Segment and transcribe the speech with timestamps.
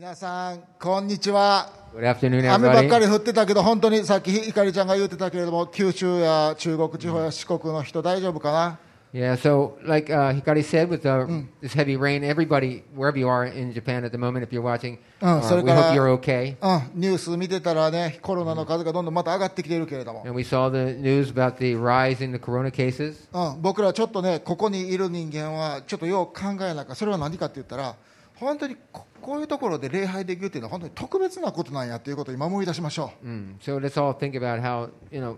[0.00, 1.70] 皆さん、こんにちは。
[1.94, 8.78] 雨ばっか.り降ってたけど、本当にさっきひかりちゃんが言ってたけれども、九州や中国地方や四国の人、大丈夫かな
[9.12, 11.26] Yeah, so like uh, Hikari said, with uh,
[11.60, 14.96] this heavy rain, everybody, wherever you are in Japan at the moment, if you're watching,
[15.20, 16.56] Uh, uh, wehope you're okay.
[16.62, 23.28] うん、ニュース見てたらね、コロナの数がどんどんまた上がってきているけれども、And we saw the news about the rise in the corona cases.
[23.34, 27.96] うん、僕らちょっとね、ここにいる人間は、ちょっとよく考えなきゃ、それは何かって言ったら、
[28.36, 33.27] 本当にここういうところで礼拝できるっていうのは、本当に特別なことなんやということを今思い出しましょう。
[33.27, 33.57] Mm.
[33.59, 35.37] So let's all think about how, you know,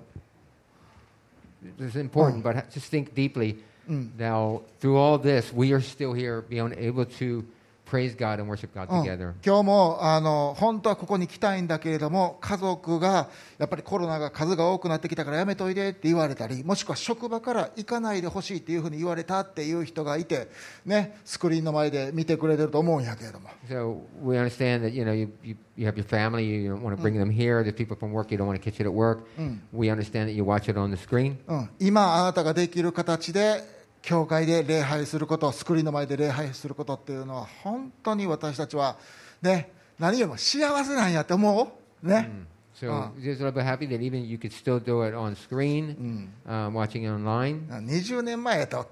[1.77, 3.57] this is important, but ha- just think deeply.
[4.17, 7.45] Now, through all this, we are still here, being able to
[7.92, 9.34] praise God and worship God うん together.
[9.44, 13.28] 今日もあの本当はここに来たいんだけれども家族が
[13.58, 20.48] やっぱりコロナが数が多くなってきたからやめといでって言われたりもしくは職場から行かないでほしいっていうふうに言われたっていう人がいて、
[20.86, 26.96] ね、スクリーンの前で見てくれてると思うんやけれども So we understand that you know you, you, you have your family, you don't want
[26.96, 27.62] to bring them here.
[27.62, 29.26] There's people from work you don't want to catch it at work.
[29.72, 31.36] We understand that you watch it on the screen.
[31.46, 38.98] うん、今あなたができる形で教会で礼拝することスクリーンの前で礼拝することっていうのは本当に私たちは、
[39.40, 41.72] ね、何よりも幸せなんやって思
[42.02, 42.28] うね、
[42.74, 43.12] So Ah.
[43.20, 46.74] just a little bit happy that even you could still do it on screen, um,
[46.74, 47.68] watching it online.
[47.68, 48.84] 20年前やと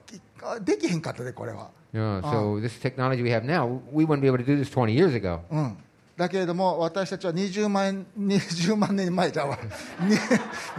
[0.61, 1.71] できへんかったでこれは。
[1.93, 5.13] Yeah, so this technology we have now, we wouldn't be able to do this 20 years
[5.13, 5.41] ago.
[5.51, 5.77] うん、
[6.21, 9.59] だけれども私たちは20万 ,20 万年前じゃうわ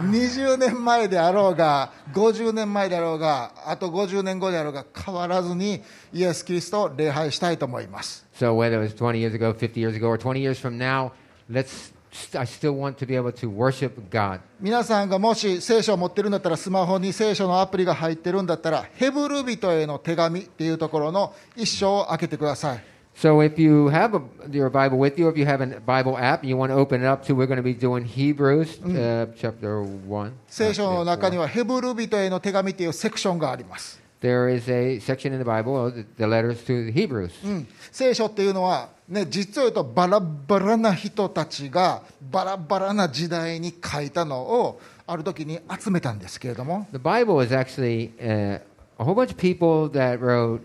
[0.00, 10.78] に20年前であろうが50年前であろうがあと50年後であろうが変わらずにイエス・キリストを礼拝したいと思います So whether it was 20 years ago, 50 years ago, or 20 years from
[10.78, 11.10] now,
[11.50, 11.92] let's.
[12.38, 14.40] I still want to be able to worship God.
[14.60, 26.15] 皆さんがもし聖書を持ってるんだったらスマホに聖書のアプリが入ってるんだったらヘブル人への手紙っていうところの一章を開けてください So if you have a, your Bible with you, if you have a Bible
[26.19, 28.77] app and you want to open it up to, we're going to be doing Hebrews
[28.83, 30.31] uh, chapter 1.
[30.47, 37.31] 聖書の中にははヘブル人への手紙っていうセクションがあります There is a section in the Bible, the, the letters to the Hebrews.
[37.43, 48.59] うん、聖書っていうのは、ね、実を言うとバラバラな人たちがバラバラな時代に書いたのをある時に集めたんですけれども The Bible is actually uh,
[48.99, 50.61] a whole bunch of people that wrote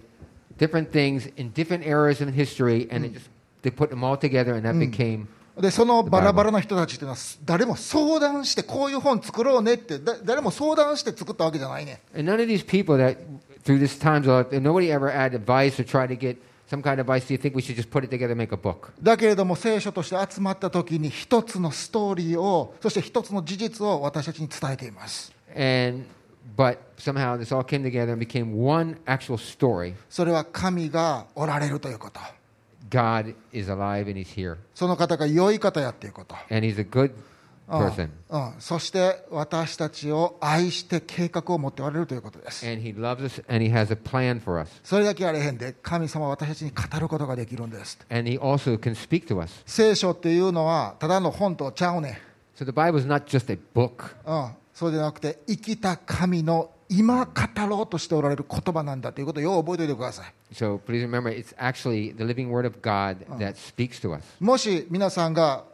[0.57, 3.29] different things in different eras in history, and they just
[3.61, 5.27] they put them all together, and that became
[5.59, 13.17] でそのバラバラな人たちっていうのは誰も相談してこういう本作ろうねってだ誰も相談して作ったわけじゃないね And none of these people that,
[13.63, 14.21] through this time,
[14.61, 16.37] nobody ever had advice or tried to get
[16.69, 17.25] some kind of advice.
[17.27, 18.93] Do you think we should just put it together and make a book?
[19.01, 26.03] だけれども聖書として集まった時に一つのストーリーをそして一つの事実を私たちに伝えています And
[26.56, 29.94] but somehow this all came together and became one actual story.
[30.08, 32.20] それは神がおられるということ
[32.90, 37.12] God is alive and He's here, その方が良い方やっていうこと and He's a good
[37.68, 42.66] うん person, うん、そして私たちを愛して計画を持っておられるということです。
[42.66, 47.98] and He loves us, and He has a plan for us, それだけあれへんで、神様は私たちに語ることができるんです。
[48.10, 49.62] and He also can speak to us.
[49.64, 52.12] 聖書っていうのは、ただの本とちゃうねん。
[52.58, 54.16] So the Bible is not just a book.
[54.26, 57.31] うん、 そうでなくて生きた神の今語
[57.67, 60.33] ろうとしておられる言葉なんだということをよう覚えておいてください。
[60.53, 61.33] So, remember,
[64.39, 65.65] もし皆さんが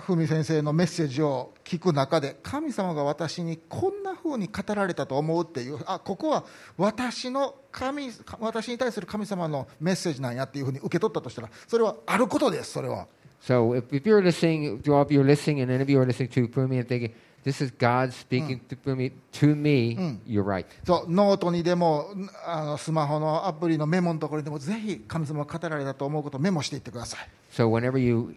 [0.00, 6.44] ふみ先生のメッセージを聞く中で神様が私にこんなふうに語られたと思うっていうあここは
[6.78, 8.10] 私,の神
[8.40, 13.06] 私に対する神様のメッセージなんやっていうふうに受け取ったとしたらそれはあることですそれは。
[13.42, 16.06] So if, if you're listening, if all of you are listening and any of you are
[16.06, 17.12] listening to Pumi and thinking
[17.44, 20.66] this is God speaking to Pumi, to me, you're right.
[20.84, 22.06] そうノートにでも
[22.46, 28.34] あのスマホのアプリのメモのところにでもぜひ神様が語られたと思うことをメモしていってください So whenever you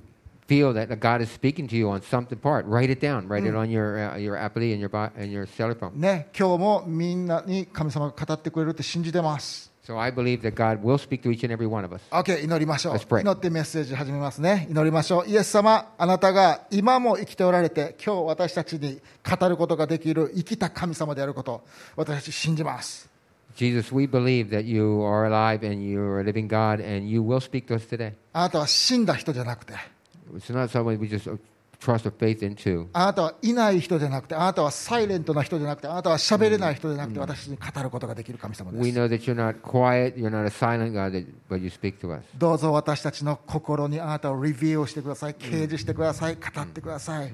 [0.47, 3.27] feel that God is speaking to you on something part, write it down.
[3.27, 5.99] Write it on your, uh, your Apple and your, and your cell phone.
[5.99, 12.01] ね今日もみんなに神様が語ってくれるって信じてます So I believe that God will speak to each and every one of us.
[12.11, 21.63] OK 祈りましょう.祈ってメッセージ始めますね祈りましょうイエス様あなたが今も生きておられて今日私たちに語ることができる生きた神様であること
[21.95, 23.07] 私たち信じます
[23.55, 27.21] Jesus, we believe that you are alive and you are a living God and you
[27.21, 28.13] will speak to us today.
[28.33, 29.73] あなたは死んだ人じゃなくて
[30.35, 31.37] It's not something we just uh,
[31.79, 32.87] trust or faith into.
[32.93, 41.69] あなたはいない人じゃなくてあなたはサイレントな人じゃなくてあなたは喋れない人じゃなくて私に語ることができる神様です We know that you're not quiet, you're not a silent God, that, but you
[41.69, 42.23] speak to us.
[42.37, 47.31] どうぞ私たちの心にあなたをレビューをしてください、掲示してください、語ってください。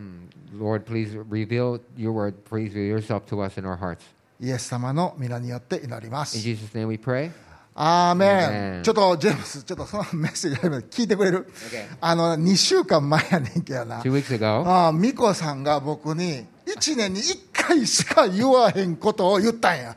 [0.57, 2.33] Lord, please reveal your word.
[2.49, 3.99] Please reveal yourself to us in our hearts.
[4.39, 6.37] イエス様の皆によって祈りま In す。
[6.37, 7.31] Jesus' name we pray.
[7.73, 10.57] アーメンちょっとジェームスちょっとそのメッセージ
[11.01, 19.95] 聞いてくれる Okay あの2週間前やねんけどな Two weeks ago, ああ美子さんが僕に1年に1回しか言わへんことを言ったんや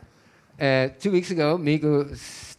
[0.58, 2.06] uh, two weeks ago, Miko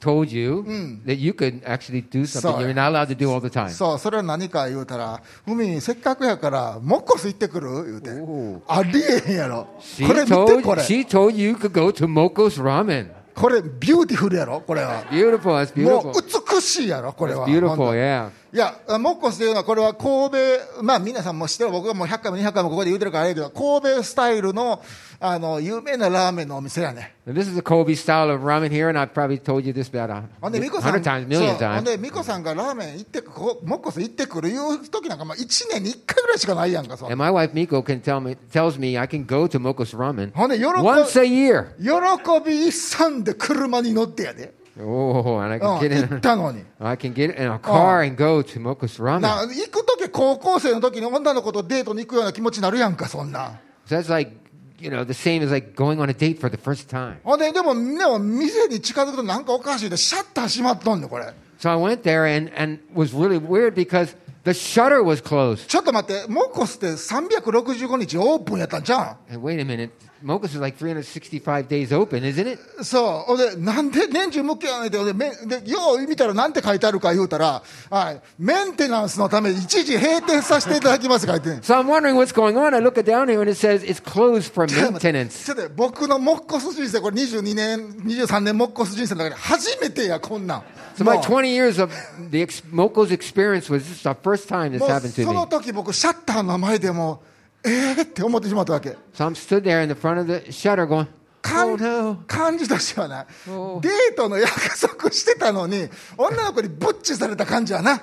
[0.02, 0.64] told you
[1.06, 3.70] that you could actually do something So- you're not allowed to do all the time.
[3.70, 13.10] そうそれは何か言うたら「ふみせっかくやからモッコス行ってくる?」言うておありえへんやろ She これ見て told, これ she told you could go to Moko's Ramen.
[13.36, 15.04] これ beautiful やろこれは。
[15.12, 16.14] beautiful、もう
[16.56, 17.46] 美しいやろこれは。
[17.46, 18.32] ビューティフォ、や。
[18.56, 20.32] いや、モッコスというのは、これは神
[20.78, 24.82] 戸、まあ皆さんも知ってる、僕がもう100回も200回もここで言うてるからあれやけど、神戸スタイルの、
[25.20, 27.16] あの、有名なラーメンのお店やね。
[27.28, 30.24] This is the Kobe style of ramen here, and I've probably told you this about a
[30.42, 31.84] hundred times, million そうほん times.
[31.84, 39.60] で、ミコさんがラーメン行ってく、こモッコス行ってくるいう時なんか、まあ1年に1回ぐらいしかないやんか、そん And な my wife Miko can tell me tells me I can go to
[39.60, 41.72] Moko's Ramen once a year.
[41.78, 44.54] 喜び一惨で車に乗ってやで。
[44.78, 46.22] Oh, and I うん、can get 行っ in.
[46.22, 46.64] たのに。
[46.80, 49.48] I can get in a car and go to Moko's な Ramen.
[49.54, 53.60] 行く時高校生の時に女の子とデートに行くような気持ちになるやんか、そんなん。
[53.88, 54.32] So that's like,
[54.80, 57.18] you know, the same as like going on a date for the first time.
[57.24, 61.34] ほんで、でも、でも店に近づくとなんかおかしいで、シャッター閉まっとんねんこれ。
[61.60, 64.14] So I went there and and was really weird because
[64.44, 65.68] the shutter was closed.
[65.68, 69.90] ちょっと待って、モコスって365日オープンやったんじゃ And wait a minute,
[70.26, 72.60] Moko's is like 365 days open, isn't it?
[72.82, 73.38] んそう。
[73.38, 77.62] で、なんで年中向きやねんて、で、めで、よう見たらなんて書いてあるか言うたら、
[77.92, 82.74] はい、メンテナンスのため一時閉店させていただきます書いてん So I'm wondering what's going on.
[82.74, 85.46] I look it down here and it says it's closed for maintenance.
[85.46, 90.64] ちょっと僕のモッコス人生、これ22年、23年モッコス人生の中で初めてや、こんなん。
[90.98, 91.94] So も my う20 years of
[92.32, 95.50] the ex- Moko's experience was this is the first time this happened to その me.
[95.50, 97.35] 時僕、シャッターの前でもう、
[97.66, 98.90] えーって思ってしまったわけ。
[99.14, 101.08] So I'm stood there in the front of the shutter going,
[101.42, 102.18] 感 oh no.
[102.28, 108.02] 感じとしてはな、デートの約束してたのに、女の子にブッチされた感じやな。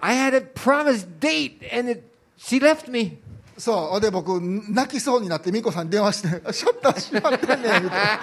[0.00, 2.02] I had a promised date and it,
[2.38, 3.18] she left me.
[3.58, 8.18] そう、で僕、泣きそうになって、美子さんに電話して、シャッター閉まってんねん、みたい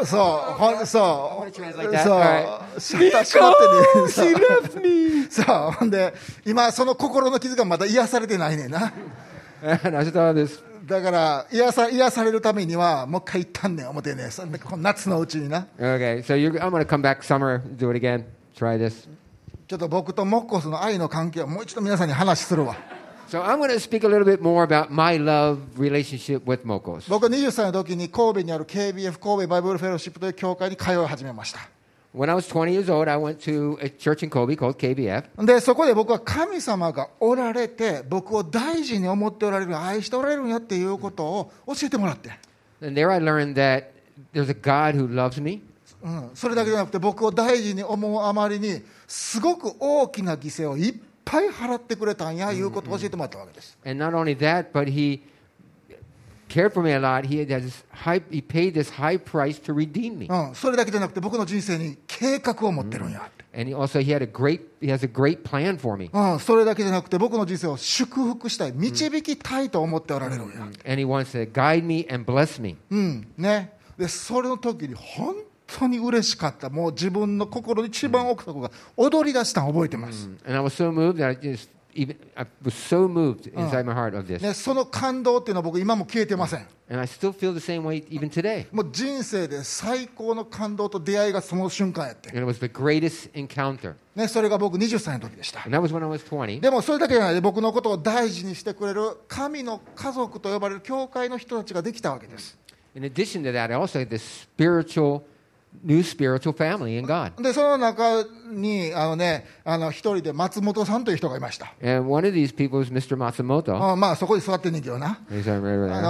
[0.00, 0.06] な。
[0.06, 3.00] そう、ほんそう、そう
[3.42, 5.28] まってんね.
[5.30, 5.46] そう、
[5.78, 6.14] ほんで、
[6.46, 8.92] 今、その心の傷がまだ癒されてないねんな。
[10.86, 14.28] だから、癒さ癒されるためには、もう一回行ったんねん、思ってね、
[14.78, 15.66] 夏のうちにな。
[15.78, 18.24] Okay, so you're, I'm to come back summer, do it again,
[18.56, 19.08] try this.
[19.68, 22.76] ちょっと僕とモッコスの愛の関係をもう一度皆さんに話するわ。
[23.28, 27.08] So I'm going to speak a little bit more about my love relationship with Mokos.
[27.08, 31.60] 僕は20歳の時に神戸にある KBF 神戸バイブルフェローシップという教会に通い始めました
[32.12, 35.46] When I was 20 years old, I went to a church in Kobe called KBF.
[35.46, 42.30] でそこで僕は神様がおられて僕を大事に思っておられる愛しておられるんやっていうことを教えてもらって、
[42.82, 43.92] And there I learned that
[44.32, 45.60] there's a God who loves me,
[46.02, 53.78] うん、それだけじゃなくて僕を大事に思うあまりにすごく大きな犠牲をいっぱい払ってくれたんやいうことを教えてもらったわけです。
[53.84, 55.20] And not only that, but He
[56.50, 57.24] cared for me a lot.
[57.24, 64.14] He this high, He paid this high price to redeem me, うん、それだけじゃなくて僕の人生に計画を持ってるんやって、and He also He
[64.14, 71.84] had a great He has a great plan for me, うん、それだけじゃなくて僕の人生を祝福したい導きたいと思っておられるんや、and He wants to guide
[71.84, 72.76] me and bless me.
[72.90, 75.36] うんね、でそれの時に本
[75.66, 81.68] 当に嬉しかった、もう自分の心の一番奥底が踊り出したのを覚えてます、And I was so moved that I just
[84.54, 86.66] その感動っていうのは僕今も消えてません。
[88.72, 92.30] もう人生で最高の感動と出会いがその瞬間やって。
[94.16, 95.60] ね、それが僕20歳の時でした。
[96.60, 102.58] でもそれだけじゃないで僕のことを大事にしてくれる神の家族と呼ばれる教会の人たちができたわけです。
[102.94, 104.00] In addition to that, I also
[107.40, 111.72] で、その中に、あのね、あの、一人で松本さんという人がいました。
[113.92, 115.18] あまあ、そこに座ってんねんけどな。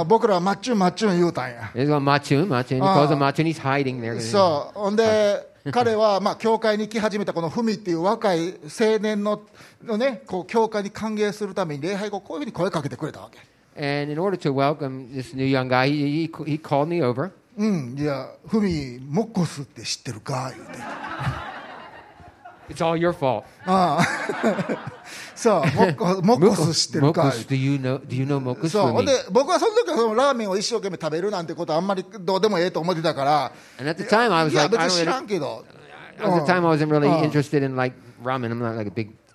[0.05, 1.71] 僕らはマッチュンマッチュン言うたんや。
[2.49, 4.31] マッチュンマッチュン。
[4.33, 4.79] そう。
[4.79, 9.43] ほんで、 彼は、まあ、教会に来始めたこのフミっていう若い青年の,
[9.85, 13.39] のね、こう、教会に歓迎するために礼拝を、こういうふうに声かけてくれたわけ。
[13.77, 17.31] And in order to welcome this new young guy, he, he call me over.
[17.57, 20.53] うん、じゃあ、フミ、モッコスって知ってるか
[22.69, 23.45] ？It's all your fault.
[23.67, 24.07] ああ。
[25.35, 25.61] そう、
[26.23, 27.25] モッコス知っ てるか。
[27.25, 33.53] モッコス、do you know モッコそう、僕はその時ラーメンを一生懸命食べるなんてことはあんまりどうでもええと思ってたから。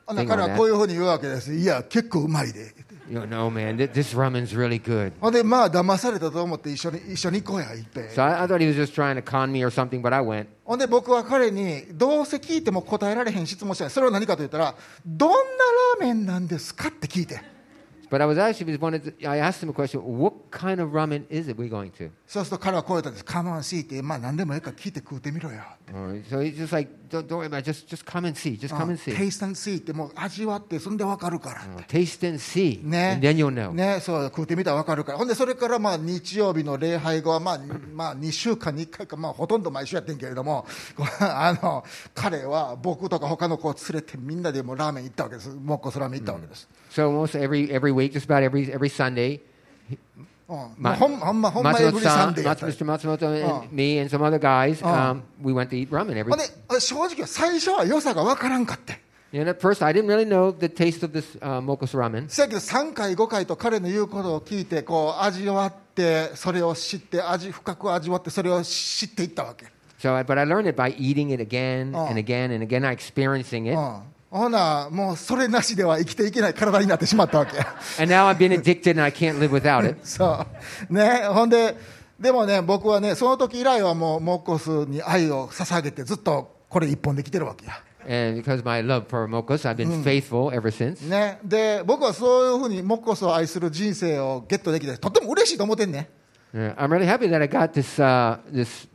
[0.07, 1.53] あい、だからこういうふうに言うわけです。
[1.53, 2.73] いや、結構うまいで。
[3.07, 5.11] You know, no, man, th- this ramen's really good.
[5.21, 10.11] ほんでまあ騙されたと思って一緒に一緒に行こうや行って So I, I thought he was just trying to con me or something, but
[10.15, 10.47] I went.
[10.63, 17.39] ほんで僕は彼にどうせ聞いても答えられへん質問したいそれは何かと言ったらどんなラーメンなんですかって聞いて
[18.15, 19.99] But I was actually was wanted to, I asked him a question.
[20.01, 22.09] What kind of ramen is it we going to?
[22.25, 25.61] そうすると彼はこう言ったんです「カモンシーってまあ何でもいいから聞いて食うてみろよ」
[25.93, 27.65] Uh, so he's just like, don't, don't worry about it.
[27.69, 28.57] Just, just come and see.
[28.57, 29.15] Just come and see.
[29.15, 32.81] テイストンシーってもう味わってそんで分かるから、Uh, taste and see.
[32.81, 33.73] ね And then you'll know.
[33.73, 37.59] ねそう食うてみたら分かるからほんでそれからまあ日曜日の礼拝後はまあ、
[37.93, 40.65] まあ、2週間に1回か、まあ、ほとんど毎週やってんけれども
[41.19, 49.41] あの彼は僕とか他の子を連れてみんなでもうラーメン行ったわけですもっこすラーメン行ったわけです、So almost every, every week, just about every, every Sunday,
[50.47, 52.85] うんまほんほんまほんま every Sunday やった Mats- Mr.
[52.85, 53.63] Matsumoto and Oh.
[53.71, 54.87] me and some other guys, Oh.
[54.87, 58.99] um, we went to eat ramen every で正直は最初は良さが分からんかって
[59.33, 62.29] And at first, I didn't really know the taste of this uh, Mokos ramen.
[62.29, 69.65] せやけど3回5回と彼の言うことを聞いてこう味わってそれを知って味深く味わってそれを知っていったわけ
[69.99, 72.05] So, I- but I learned it by eating it again Oh.
[72.07, 73.75] and again and again, experiencing it.
[74.35, 77.57] うん、ほなもうそれなしでは生きていけない体になってしまったわけ
[78.01, 79.97] And now I've been addicted and I can't live without it.
[80.03, 80.45] そ
[80.89, 81.77] うねほんで
[82.19, 87.73] でもね僕はねその時以来はもうモッコスに愛を捧げてずっとこれ一本で来てるわけや
[88.07, 91.07] And because my love for Mokos, I've been faithful ever since.
[91.09, 96.09] ねで僕はそういうふうにモッコスを愛する人生をゲットできてとっても嬉しいと思ってんね
[96.53, 98.87] I'm really happy that I got this, uh, this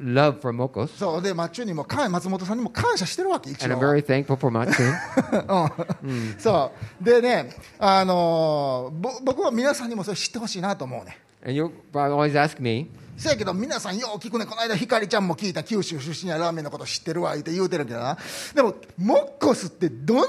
[0.00, 0.88] love for Mokos.
[0.96, 4.50] そうでマッチュにも感松本さんにも感謝してるわけ一 And 応 I'm very thankful for
[6.06, 6.36] ん。
[6.38, 7.04] そう。
[7.04, 11.18] でね、あのーぼ僕は皆さんにもそれ知ってほしいなと思うね。
[11.42, 18.16] And you probably always ask me, せやけど皆さんよう聞くねこの間ひかりちゃんも聞いた九州出身やラーメンのこと知ってるわ言うて言うてるけどな。
[18.54, 20.28] でもモッコスってどんなラ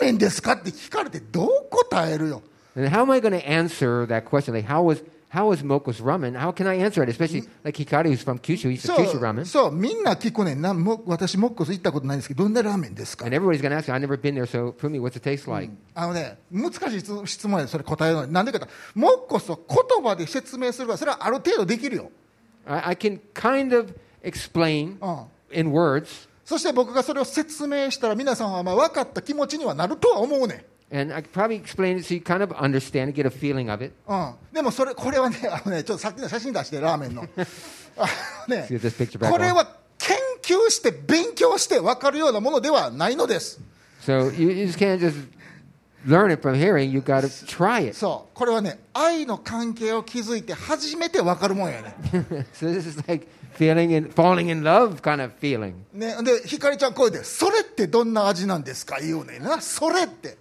[0.00, 2.42] ーメンですかって聞かれてどう答えるよ。
[2.76, 4.54] And how am I going to answer that question?
[4.54, 6.36] Like, how was, how was Mokos ramen?
[6.36, 7.08] How can I answer it?
[7.08, 9.44] Especially like Hikari, who's from Kyushu, he's そ from Kyushu う ramen.
[9.44, 15.48] そうみんな聞くねんなも私モッコス行ったことないんですけどどんなラーメンですか And everybody's to ask I've never been there, so for me, what's it taste
[15.48, 15.72] like?
[15.94, 22.10] あのね難しい質質問やでそれ答えるのになんでかってモッコスを言葉で説明するからそれはある程度できるよ、
[22.66, 23.94] I, I can kind of
[24.24, 30.64] explain うん、in words, そして僕がそれを説明したら皆さんはまあ分かった気持ちにはなるとは思うねん
[34.08, 37.22] うん、でもそれこれはね,あのね、ちょっとさっきの写真出して、ラーメンの。
[38.48, 38.68] ね、
[39.20, 43.60] これは研究して、勉強して分かるようなものではないのです。
[44.04, 45.28] So, you just
[46.06, 47.94] learn it from hearing, you gotta try it.
[47.94, 51.94] そう、これはね、愛の関係を築いて初めて分かるもんやね。
[52.52, 52.66] so
[55.92, 60.38] ね、で、ひかりちゃん、こ声で、それってどんな味なんですか言うねな、それって。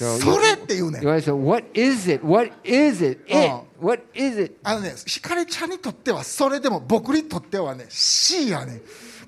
[0.00, 2.26] それって言うねん what is it?
[2.26, 3.20] What is it?
[3.26, 3.50] It.
[3.50, 3.66] Oh.
[3.80, 4.56] What is it?
[4.62, 8.80] あのねひかりちゃんにとってはそれでも僕にとってはね C やねん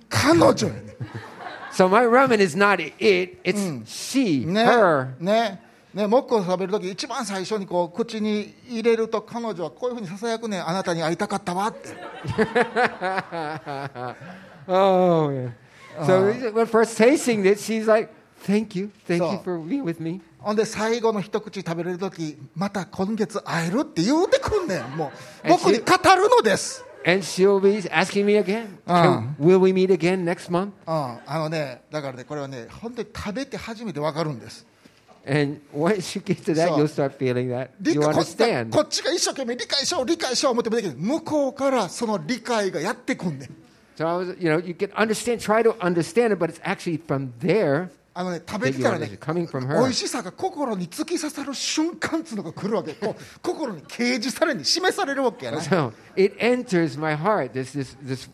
[0.08, 0.84] 彼女やねん
[1.72, 5.08] So my ramen is not it, it's she, ね her.
[5.20, 5.62] ね
[5.94, 11.90] ねモッコを食べるとき一番最初にこう口に入れると彼女はこういうふうにささやくねんあなたに会いたかったわって
[14.68, 15.50] oh, yeah.
[16.06, 18.90] So when first tasting it, she's like, thank you.
[19.06, 20.20] Thank you for being with me.
[20.42, 25.10] ほんで最後の一口食べれるときまた今月会えるって言うてくんねんもう
[25.44, 29.02] え僕に語るのです、And she'll be asking me again, Uh.
[29.02, 30.72] "Can- will we meet again next month?
[30.86, 34.66] うん、あのねだからねこれはね本当に食べて初めて分かるんです
[35.24, 37.68] And once you get to that, you'll start feeling that.
[37.80, 38.70] 理 You understand.
[38.70, 43.50] こっちが一生懸命理解しよう理解しよう思ってもできる向こうからその理解がやってくんねん
[43.96, 46.96] So I was, you know, you can understand, try to understand it, but it's actually
[46.96, 47.90] from there.
[48.14, 52.92] あのね、食べてたらね、美味しさが心に突き刺さる瞬間っのが来るわけ。
[53.00, 55.58] こ心に掲示されに示されるわけやね。
[55.58, 58.28] so, it enters my heart, this,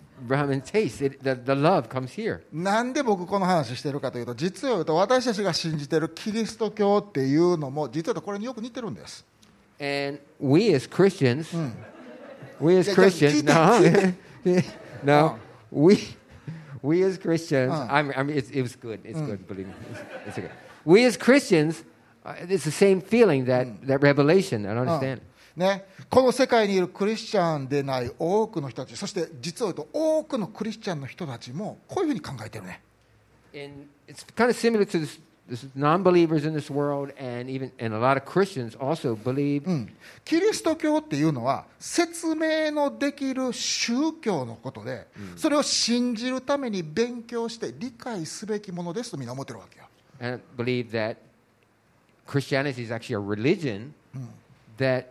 [2.52, 9.25] なんで僕この話してるかというと、実は私たちが信じてるキリスト教っていうのも、実はこれによく似てるんです。
[9.80, 11.73] And we as Christians,、ん、
[12.61, 13.78] we as Christians, no,
[15.04, 15.37] no,
[15.70, 16.17] we,
[16.82, 17.87] we as Christians, Uh.
[17.90, 19.00] I mean, it's, it was good.
[19.04, 19.75] It's good, believe me.
[19.90, 20.50] It's, it's okay.
[20.85, 21.85] We as Christians,
[22.25, 24.66] uh, it's the same feeling that, that revelation.
[24.66, 25.20] I don't うん understand.
[25.56, 32.80] ね、この世界にいるクリスチャンでない多くの人たちそして実を言うと多くのクリスチャンの人たちもこういうふうに考えてるね
[33.52, 35.18] And it's kind of similar to this,
[35.50, 39.93] this non-believers in this world, and even and a lot of Christians also believe うん、
[40.24, 49.86] キリスト教っていうのは説明のできる宗教のことで、それを信じるために勉強して理解すべきものですとみんな思ってるわけよ、
[50.19, 51.17] and believe that
[52.25, 53.93] Christianity is actually a religion
[54.77, 55.07] that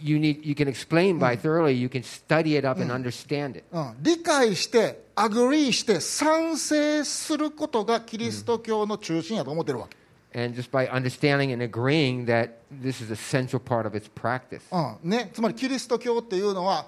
[0.00, 3.64] you need you can explain by thoroughly, you can study it up and understand it.
[3.72, 9.96] うん、理解して、アグリーして、賛成することがキリスト教の中心やと思ってるわけ。
[10.38, 14.60] And just by understanding and agreeing that this is a central part of its practice.
[14.70, 16.86] うんね、つまりキリスト教っていうのは、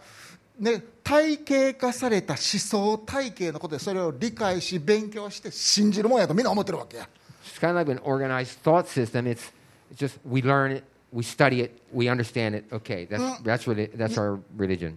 [0.59, 7.09] ね、体系化された思想体系のことでそれを理解し勉強して信じるもんやとみんな思ってるわけや
[7.45, 9.27] It's kind of like an organized thought system.
[9.27, 9.51] It's,
[9.91, 13.09] it's just we learn it, We study it, we understand it, ok.
[13.11, 14.97] that's, that's, that's our religion.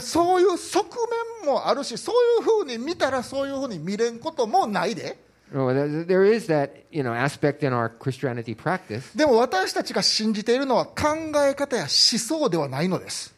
[0.00, 0.86] そういう側
[1.42, 5.18] 面もあるし、そういうふうに見たらそういうふうに見れんこともないで。
[5.52, 5.66] でも
[9.36, 10.92] 私たちが信じているのは考
[11.46, 13.34] え方や思想ではないのです。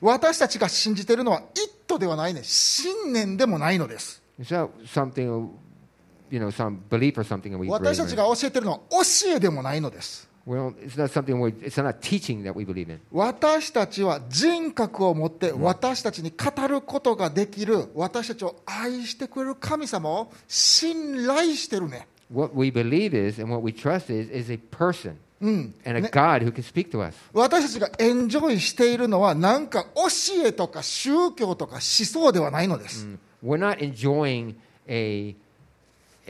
[0.00, 4.22] 私たちが信じてるのは、it ではないね、信念でもないのです。
[4.42, 5.48] So, something
[7.68, 10.28] 私たちが教えているのは教えでもないのです。
[13.12, 22.08] 私たちは人格を持って私たちに語ることができる私たちを愛してくれる神様を信頼してるね。
[27.32, 30.08] 私たちがエンジョイしているのは何か教
[30.46, 33.06] えとか宗教とか思想ではないのです。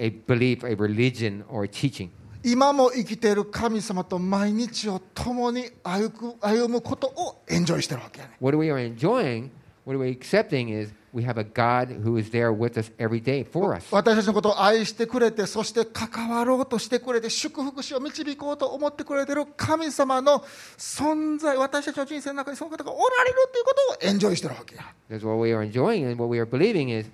[0.00, 2.10] A belief, a religion, or a teaching.
[2.42, 9.50] 今も生きている神様と毎日を共に歩く歩むことをエンジョイしてるわけやね What we are enjoying,
[9.84, 13.44] what we're accepting is we have a God who is there with us every day
[13.44, 13.94] for us.
[13.94, 20.42] 私たちのことを愛してくれてそして関わろうとしてくれて祝福しを導こうと思ってくれてる神様の
[20.78, 27.10] 存在私たちの人生の中にその方がおられるということをエンジョイしてるわけや That's what we are enjoying, and what we are believing is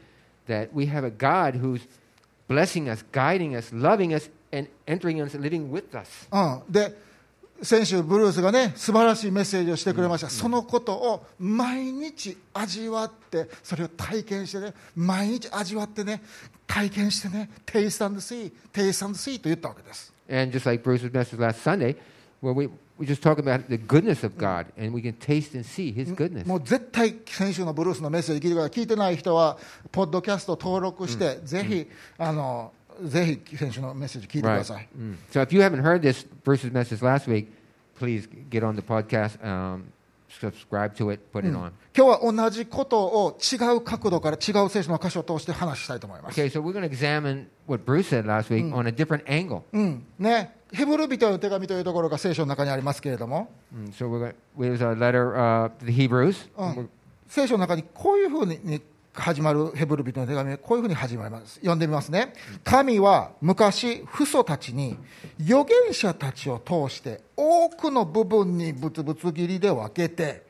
[0.46, 1.80] that we have a God who's
[2.48, 6.28] blessing us, guiding us, loving us, and entering us, living with us.
[6.32, 7.06] うん、で
[7.62, 16.22] 先週ブルースがね素晴らしいメッセージをしてくれました、そのことを毎日味わってそれを体験してね毎日味わってね
[16.66, 21.96] 体験してねテイスタンドシーテイスタンドシーと言ったわけです And just like Bruce's message last Sunday,
[22.42, 22.68] where we,
[22.99, 26.13] we just talk about the goodness of God, and we can taste and see His
[26.13, 26.47] goodness.
[26.47, 29.57] もう絶対先週のブルースのメッセージ聞いてください聞いてない人は
[29.91, 34.63] ポッドキャスト登録して、ぜひあのぜひ先週のメッセージ聞いてくだ Right.
[34.63, 35.15] さい、 Mm.
[35.31, 37.47] So if you haven't heard this Bruce's message last week,
[37.97, 39.85] please get on the podcast, um,
[40.40, 41.72] subscribe to it, put it on.
[41.96, 49.62] 今日は同じことを違う角度から違う聖書の箇所を通して話したいと思います、Okay, so we're going to examine what Bruce said last week on a different angle.
[49.72, 56.48] うんね、ヘブル人への手紙というところが聖書の中にありますけれども、Mm, so we're going there's a letter uh, to the Hebrews.
[56.56, 56.90] うん
[57.28, 58.80] 聖書の中にこういうふうにに
[59.22, 61.54] 始まるヘブル人の手紙こういうふうに始まります。
[61.56, 62.32] 読んでみますね。
[62.64, 64.96] 神は昔父祖たちに
[65.40, 70.44] 預言者たちを通して多くの部分にブツブツ切りで分けて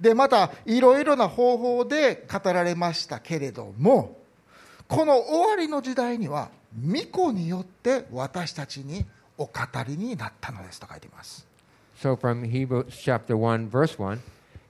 [0.00, 4.18] でまたいろいろな方法で語られましたけれども
[4.88, 6.50] この終わりの時代には
[6.84, 9.04] 御子によって私たちに
[9.36, 9.52] お語
[9.86, 11.46] りになったのですと書いています。
[12.00, 14.20] So from Hebrews chapter 1, verse 1,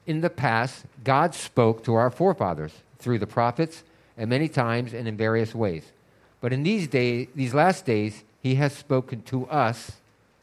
[0.05, 3.83] in the past, God spoke to our forefathers through the prophets
[4.17, 5.91] and many times and in various ways.
[6.39, 9.93] But in these days, these last days, he has spoken to us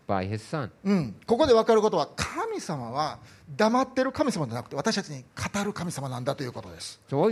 [0.09, 3.19] by うん、ここで分かることは神様は
[3.57, 7.01] 黙ってる神様じゃなくて私たちに語る神様なんだということです。
[7.09, 7.31] つま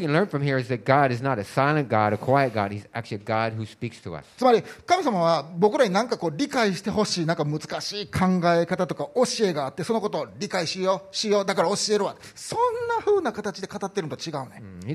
[4.52, 7.46] り神様は僕らに何かこう理解してほしい難
[7.80, 12.16] しい考え方とか教えがあってそのことを理解しようしようだから教えるわ。
[12.34, 12.58] そん
[12.88, 14.60] なふうな形で語ってるのと違うね。
[14.60, 14.94] うん he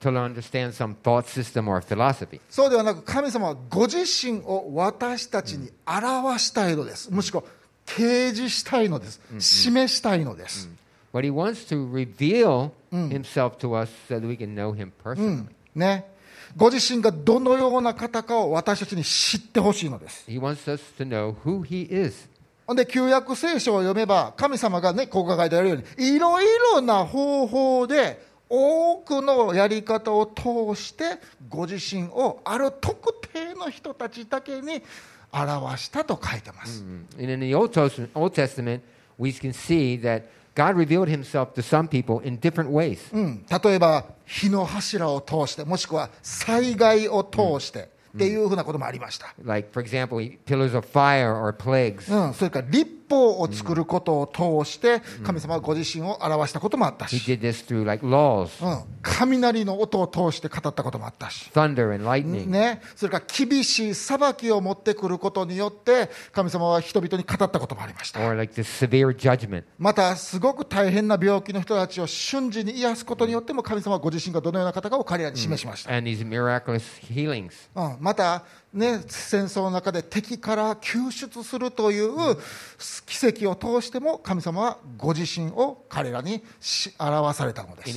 [0.00, 2.40] to understand some thought system or philosophy.
[2.48, 7.44] そうではなく神様はご自身を私たちに表したいのですむしろ
[7.86, 10.68] 掲示したいのです示したいのです、
[11.12, 15.46] But he wants to reveal himself to us so that we can know him personally.
[15.74, 16.04] ね
[16.56, 22.28] ご自身がどのような方かを私たちに知ってほしいのです He wants us to know who he is.
[22.74, 34.82] で旧約聖書を読めば神様がねここが書いてあるようにいろいろな方法で多くのやり方を通してご自身をある特定の人たちだけに
[35.30, 36.82] 表したと書いてます、
[37.18, 38.80] And in the Old Testament, Old Testament,
[39.18, 40.22] we can see that
[40.54, 42.98] God revealed himself to some people in different ways.
[43.12, 52.10] うん、例えば火の柱を通してもしくは災害を通してっていうふうなこともありました、Like, for example, pillars of fire or plagues.
[52.12, 57.20] うん、それから立法を作ることを通して神様はご自身を表したこともあったし、
[59.02, 62.46] 雷の音を通して語ったこともあったし、thunder, and lightning.
[62.46, 68.20] ね、それから厳しい裁きを持ってくることによって神様は人々に語ったこともありました。
[68.20, 69.64] Or like this severe judgment.
[69.78, 77.52] またすごく大変な病気の人たちを瞬時に癒すことによっても神様はご自身がどのような方かを彼らに示しました、And these miraculous healings.
[77.74, 82.36] うん、また、ね、戦争の中で敵から救出するという
[83.06, 86.42] 奇跡を通しても神様はご自身を彼らに
[86.98, 87.88] 表されたのです。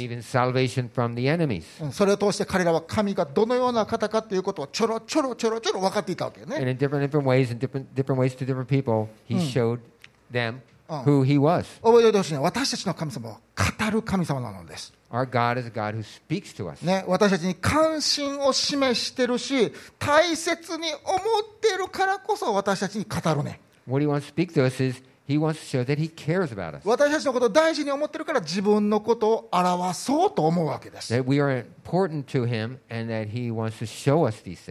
[1.91, 6.41] それを通して彼らは神がどのような方かということをちょろちょろちょろちょろ分かっていたわけ。
[12.39, 14.93] 私たちの神様語る神様なのです。
[17.07, 21.19] 私たちに関心を示しているし、大切に思っ
[21.59, 23.59] ているからこそ私たちに語るね。
[26.83, 31.13] 私たちのことを大事に思ってるから自分のことを表そうと思うわけです。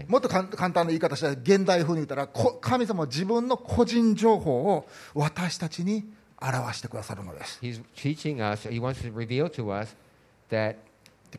[0.08, 2.28] もっと簡単な言い方したら、現代風に言ったら、
[2.60, 6.04] 神様は自分の個人情報を私たちに
[6.40, 7.60] 表してくださるのです。
[10.50, 10.76] That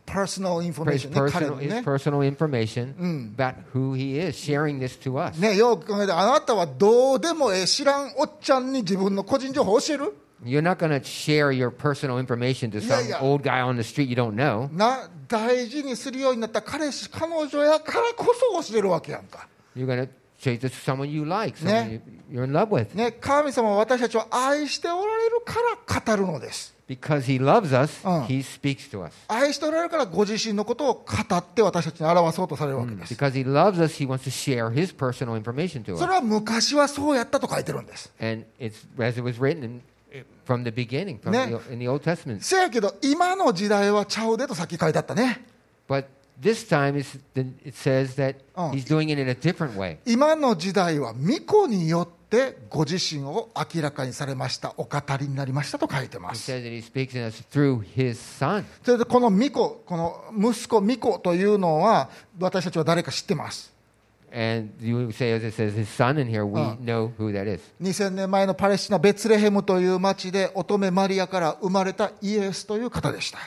[0.06, 1.82] personal information personal, his ね。
[1.84, 5.39] personal information about who he is, sharing this to us.
[5.39, 13.84] ね、よく考えて、あなたはどうでもええ知らんおっちゃんに自分の個人情報を教える You're not going to share your personal information to some old guy on the
[13.84, 14.69] street you don't know.
[14.74, 19.47] な、大事にするようになった彼氏、彼女やからこそ教えるわけやんか。
[19.76, 21.91] You're going to say this to someone you like, someone Yeah.
[21.91, 22.95] you, you're in love with.
[22.95, 25.56] ね、神様は私たちを愛しておられるか
[25.93, 26.74] ら語るのです。
[26.91, 28.25] Because he loves us, Uh.
[28.27, 29.13] he speaks to us.
[29.30, 33.13] 愛しておられるからご自身のことを語って私たちに表そうとされるわけです。
[33.13, 36.08] Because he loves us, he wants to share his personal information to そ us.
[36.08, 38.12] れは昔はそうやったと書いてるんです。
[38.19, 39.82] And it's as it was written in,
[40.45, 41.58] from the beginning, from Yeah.
[41.60, 42.41] the, in the Old Testament.
[42.41, 45.45] せやけど今の時代はちゃうでとさっき書いてあったね。
[45.88, 46.06] But
[46.41, 48.71] this time it's, it says that Uh.
[48.71, 49.97] he's doing it in a different way.
[50.06, 56.44] 今の時代は巫女によってっご自身を明らかにされました、お語りになりましたと書いてます。
[58.84, 63.74] それでこの巫女、この息子、巫女というのは私たちは誰か知ってます
[67.82, 73.39] ？2000年前のパレスチナ、ベツレヘムという町で乙女マリアから生まれたイエスという方でした。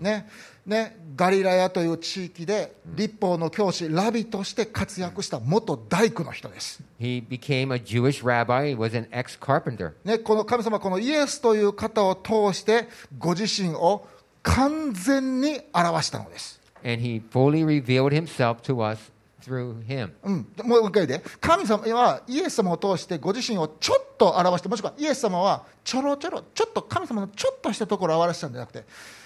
[0.00, 0.28] ね。
[0.66, 6.82] ね、ガリラヤという地域で立法の教師、ラビとして活躍した元大工の人です。
[6.98, 8.76] He became a Jewish rabbi.
[8.76, 9.92] Was an ex carpenter.
[10.04, 14.06] ね、この神様はこのイエスという方を通してご自身を
[14.42, 16.60] 完全に表したのです。
[16.84, 19.13] And he fully revealed himself to us
[19.44, 20.10] through him.
[20.22, 28.84] うん、もう一回で神様はイエス様を通してご自身をちょっと表してもしくはイエス様はちょろちょろちょっと神様のちょっとしたところを表したんじゃなくて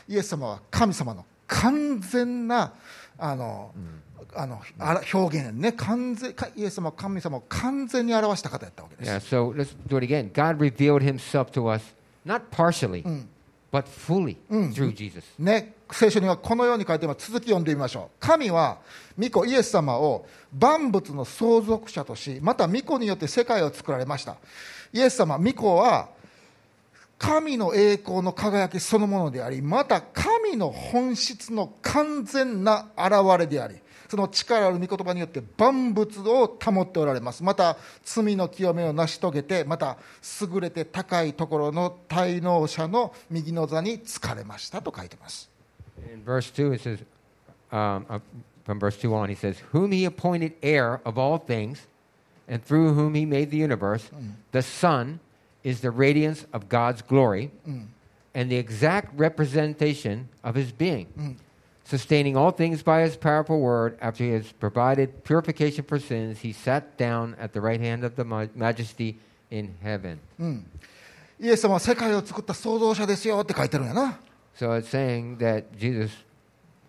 [0.09, 2.75] イエス様は神様の完全な
[3.21, 3.73] あの、
[4.35, 4.61] あの
[5.13, 9.35] 表現ね完全かイエス様は神様を完全に表した方やったわけです。
[9.35, 10.31] Yeah, so let's do it again.
[10.33, 11.83] God revealed himself to us
[12.25, 13.05] not partially,
[13.71, 15.23] but fully through Jesus.
[15.39, 17.31] ね、聖書にはこのように書いてます。
[17.31, 18.17] 続き読んでみましょう。
[18.21, 18.79] 神は
[19.19, 24.37] 御子イエス様を万物の相続者としまた御子によって世界を作られました。
[24.93, 26.09] イエス様御子は
[27.19, 33.75] 神の栄光の輝きそのものでありまた神の本質の完全な現れであり
[34.09, 39.99] その力ある御言葉によって万物を保っておられますまた罪の清めを成し遂げてまた
[40.41, 45.51] 優れて高いところの滞納者の右の座に疲れましたと書いてます
[46.13, 47.01] In verse 2, it says,
[47.73, 48.21] um, uh,
[48.65, 51.89] from verse 2 on, he says, Whom he appointed heir of all things,
[52.49, 54.09] and through whom he made the universe,
[54.53, 55.19] the Son
[55.65, 57.51] is the radiance of God's glory
[58.33, 61.37] and the exact representation of his being,
[61.88, 63.98] sustaining all things by his powerful word.
[64.02, 68.16] After he has provided purification for sins, he sat down at the right hand of
[68.16, 69.18] the ma- majesty
[69.52, 70.20] in heaven.
[71.40, 74.20] イエス様は世界を作った創造者ですよって書いてるんやな、
[74.56, 76.12] So it's saying that Jesus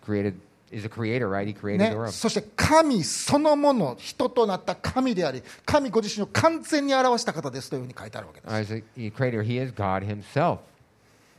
[0.05, 0.35] created
[0.71, 1.47] is a creator, right?
[1.47, 2.11] He created ね the、world.
[2.13, 10.59] そして神そのもの人となった神であり神ご自身を完全に表した方ですというふうに書いてあるわけです、 As a he creator, he is God himself.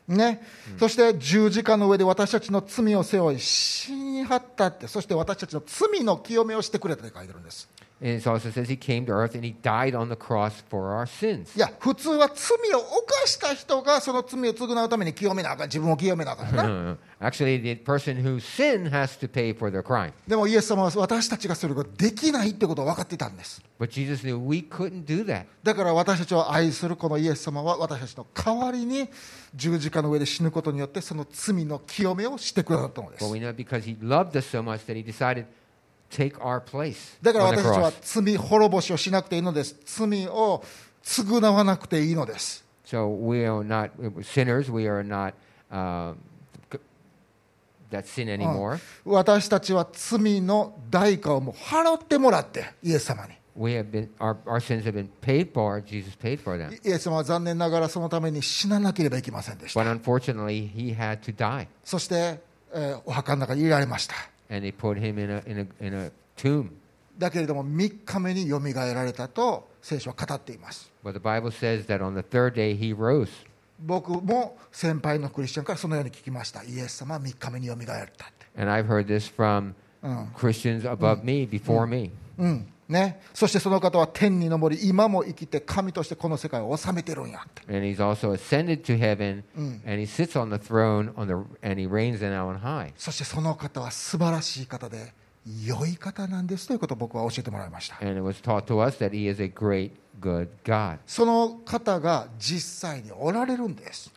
[0.07, 0.41] ね。
[0.79, 7.69] そして十字架の上で私たちの罪を背負い死に張ったってそして私たちの罪の清めをしてくれたって書いてるんです、
[8.03, 11.05] And it also says he came to earth and he died on the cross for our
[11.05, 11.55] sins.
[11.55, 16.63] いや、普通は罪を犯した人がその罪を償うために清めなあかん、自分を清めなあかんな。
[16.63, 20.11] Uh, Actually, the person who sinned has to pay for their crime.
[20.27, 23.61] でもイエス様は私たちがそれができないってことを分かっていたんです。
[23.79, 25.45] But Jesus knew we couldn't do that.
[25.61, 29.07] だから私たちを愛するこのイエス様は私たちの代わりに
[29.53, 33.31] 十字架の上で死ぬことによってその罪の清めをしてくださったので But す。
[33.31, 35.45] we know because he loved us so much that he decided
[36.11, 39.75] take our place だから私たちは.罪滅ぼしをしなくていいのです。
[39.85, 40.63] 罪を
[41.03, 42.63] 償わなくていいのです。
[42.85, 44.71] So we are not sinners.
[44.71, 45.33] We are not
[45.71, 46.13] uh,
[47.91, 48.79] that sin anymore.
[49.05, 53.33] 私たちは罪の代価をもう払ってもらってイエス様に。
[53.53, 55.81] We have been our, our sins have been paid for.
[55.81, 56.73] Jesus paid for them.
[56.87, 59.79] イエス様は残念ながらそのために死ななければいけませんでした。
[59.81, 62.39] But unfortunately, he had to die, そして、
[62.73, 64.15] えーお墓の中に入れられました。
[64.51, 66.69] And they put him in a in a in a tomb.
[67.17, 70.91] だけれども3日目によみがえられたと聖書は語っています。
[71.03, 73.29] But the Bible says that on the third day he rose.
[73.79, 76.63] 僕も先輩のクリスチャンからそのように聞きました。
[76.63, 78.61] イエス様は3日目によみがえったって。
[78.61, 79.73] And I've heard this from
[80.35, 82.11] Christians above me, before me.
[82.37, 87.63] うんね、そしてその方は天に上り、今も生きて神としてこの世界を治めてるんやって。
[92.97, 95.13] そしてその方は素晴らしい方で、
[95.65, 97.97] 良い方なんですということを僕は教えてもらいました。
[101.07, 104.11] その方が実際におられるんです。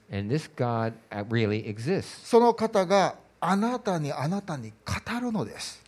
[2.25, 5.81] その方があなたにあなたに語るのです。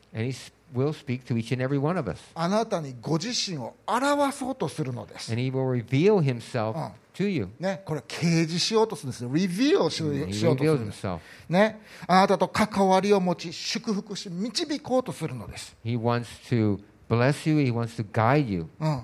[0.74, 2.18] Will speak to each and every one of us.
[2.34, 6.90] あなたにご自身を表そうとするのです、And he will reveal himself Oh.
[7.14, 7.48] to you.
[7.58, 11.18] ね、これ掲示しようとするんですよリビューをし He しようとする reveals んです himself.
[11.48, 17.58] ね、あなたと関わりを持ち祝福し導こうとするのです、He wants to bless you.
[17.58, 18.66] He wants to guide you.
[18.80, 19.02] うん、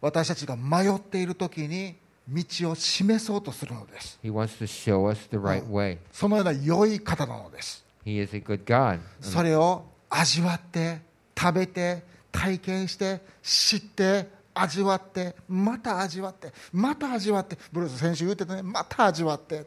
[0.00, 1.96] 私たちが迷っている時に
[2.28, 5.98] 道を示そうとするのです He wants to show us the right way.
[6.12, 9.00] そのような良い方なのです He is a good God.
[9.20, 11.00] それを味わって
[11.38, 19.64] 食べて体験して知って味わってまた味わってまた味わってブルース先週言ってたねまた味わって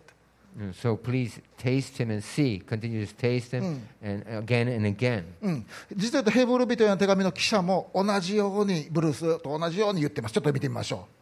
[0.73, 2.60] so please taste him and see.
[2.60, 5.23] Continue to taste him and again and again.
[5.41, 10.34] うん、実はヘブル人への手紙の記者も同じようにブルースと同じように言ってます。
[10.34, 11.20] ちょっと見てみましょう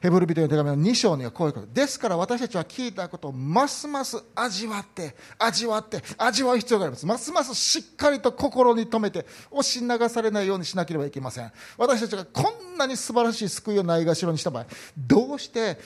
[0.00, 1.66] ヘブル人への手紙の2章にはこういうこと。
[1.72, 7.06] ですから私たちは聞いたことをますます味わって味わって味わう必要があります。
[7.06, 11.50] ますますしっかりと心に留めて押し流されないようにしなければいけません。
[11.78, 15.78] 私たちがこんなに素晴らしい救いをないがしろにした場合どうして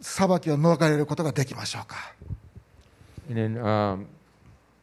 [0.00, 1.96] 裁きを逃れることができましょうか
[3.30, 4.06] ？And then, um,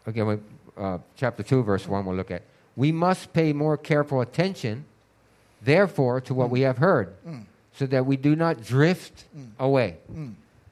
[0.08, 0.40] again, we-
[0.78, 2.42] uh, chapter 2, verse 1, we'll look at.
[2.78, 4.86] We must pay more careful attention,
[5.62, 7.10] therefore, to what we have heard,
[7.80, 9.24] so that we do not drift
[9.58, 10.00] away.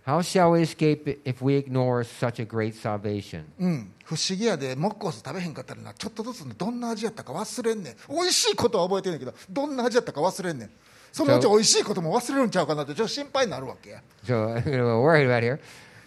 [0.06, 3.46] How shall we escape if we ignore such a great salvation?
[3.60, 10.70] うん、不思議やでモッコース食べへんかったらなちょっとずつねどんな味やったか忘れんねん美味しいことは覚えてんねんけどどんな味やったか忘れんねん
[11.14, 15.60] そのうち美味しいことも忘れるんちゃうかなってちょっと心配になるわけや So, what we're worried about here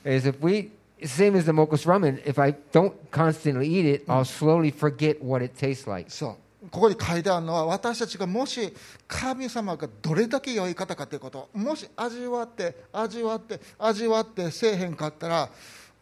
[0.05, 0.71] is if we,
[1.03, 5.43] same as the Mokos ramen, if I don't constantly eat it, I'll slowly forget what
[5.43, 6.11] it tastes like.
[6.11, 6.37] そう
[6.71, 8.75] ここに書いてあるのは私たちがもし
[9.09, 15.49] 神様がどれだけ良い方かということをもし味わって味わって味わってせえへんかったら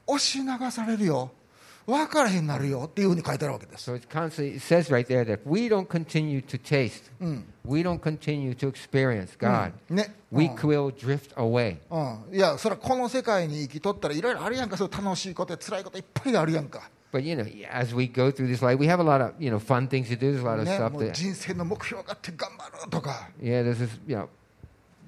[0.07, 1.31] 押し流されるよ。
[1.87, 3.91] 分からへんなるよっていうふうに書いてあるわけです。
[3.91, 7.05] So it's constantly, it says right there that if we don't continue to taste,
[7.65, 11.79] we don't continue to experience God, ね、we うん will drift away.
[11.91, 14.77] うん、いやそれはこの世界に生きとったらいろいろあるやんか。
[14.77, 19.52] そう楽しいことや辛いこといっぱいあるやんか But you know, as we go through this life, we have a lot of you
[19.52, 20.34] know fun things to do.
[20.34, 24.28] There's a lot of ね、 stuff もう that 人生の目標があって頑張るとか、 yeah, there's this you know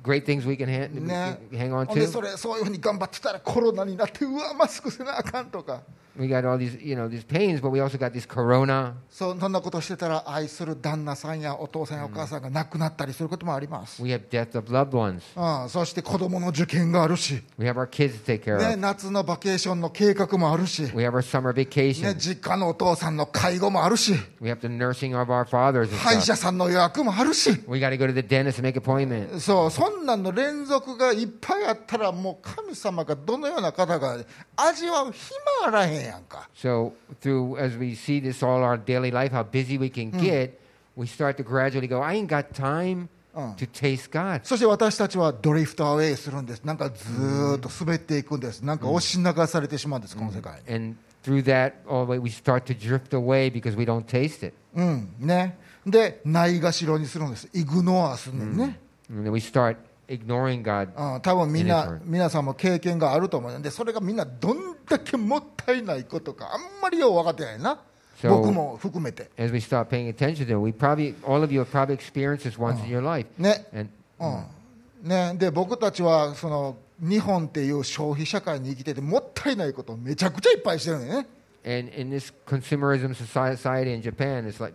[0.04, 2.08] great things we can ha- ね、 hang on ほんで to.
[2.08, 5.82] それそういうふうに頑張ってたらコロナになってうわマスクせなあかんとか
[6.21, 8.93] We got all these you know these pains, but we also got this corona.
[9.09, 15.63] そうそんなことしてたら愛する旦那さんやお父さんやお母さんが亡くなったりすることもあります、We have death of loved ones.
[15.63, 18.77] うん、そして子供の受験があるし、We have our kids to take care ね、of.
[18.77, 22.15] 夏のバケーションの計画もあるし、ね、We have our summer vacation.
[22.17, 26.21] 実家のお父さんの介護もあるし We have the nursing of our fathers and 歯医 stuff.
[26.27, 29.41] 者さんの予約もあるし We got to go to the dentist and make appointment.
[29.41, 34.19] そうそんなんの連続がいっぱいあったらもう神様がどのような方が
[34.57, 36.93] 味わう暇あらへんやんか So
[37.23, 40.53] through as we see this all our daily life, how busy we can get,
[40.97, 42.01] we start to gradually go.
[42.03, 43.55] I ain't got time Mm.
[43.59, 44.41] to taste God.
[44.43, 54.05] そして私たちはドリフトアウェイするんですなんかずーっと滑っていくんですなんか押し流されてしまうんですこの世界に And through that, all the way, we start to drift away because we don't
[54.05, 54.53] taste it.
[54.75, 59.77] うんね、でないがしろにするんですイグノアするのね、And then we start
[60.11, 61.15] ignoring God.
[61.15, 67.81] うん、多分みんな皆さんも経験があると思うんでそれがみんなどんだけもったいないことかあんまりよう分かってないな
[68.21, 71.71] So- 僕も含めて As we start paying attention to it, we probably, all of you have
[71.71, 73.27] probably experienced this once in your life.
[73.39, 81.27] ね And うんね、で僕たちはその日本っていう消費社会に生きててもったいないことをめちゃくちゃいっぱいしてるね
[81.65, 84.75] And in this consumerism soci- society in Japan, it's like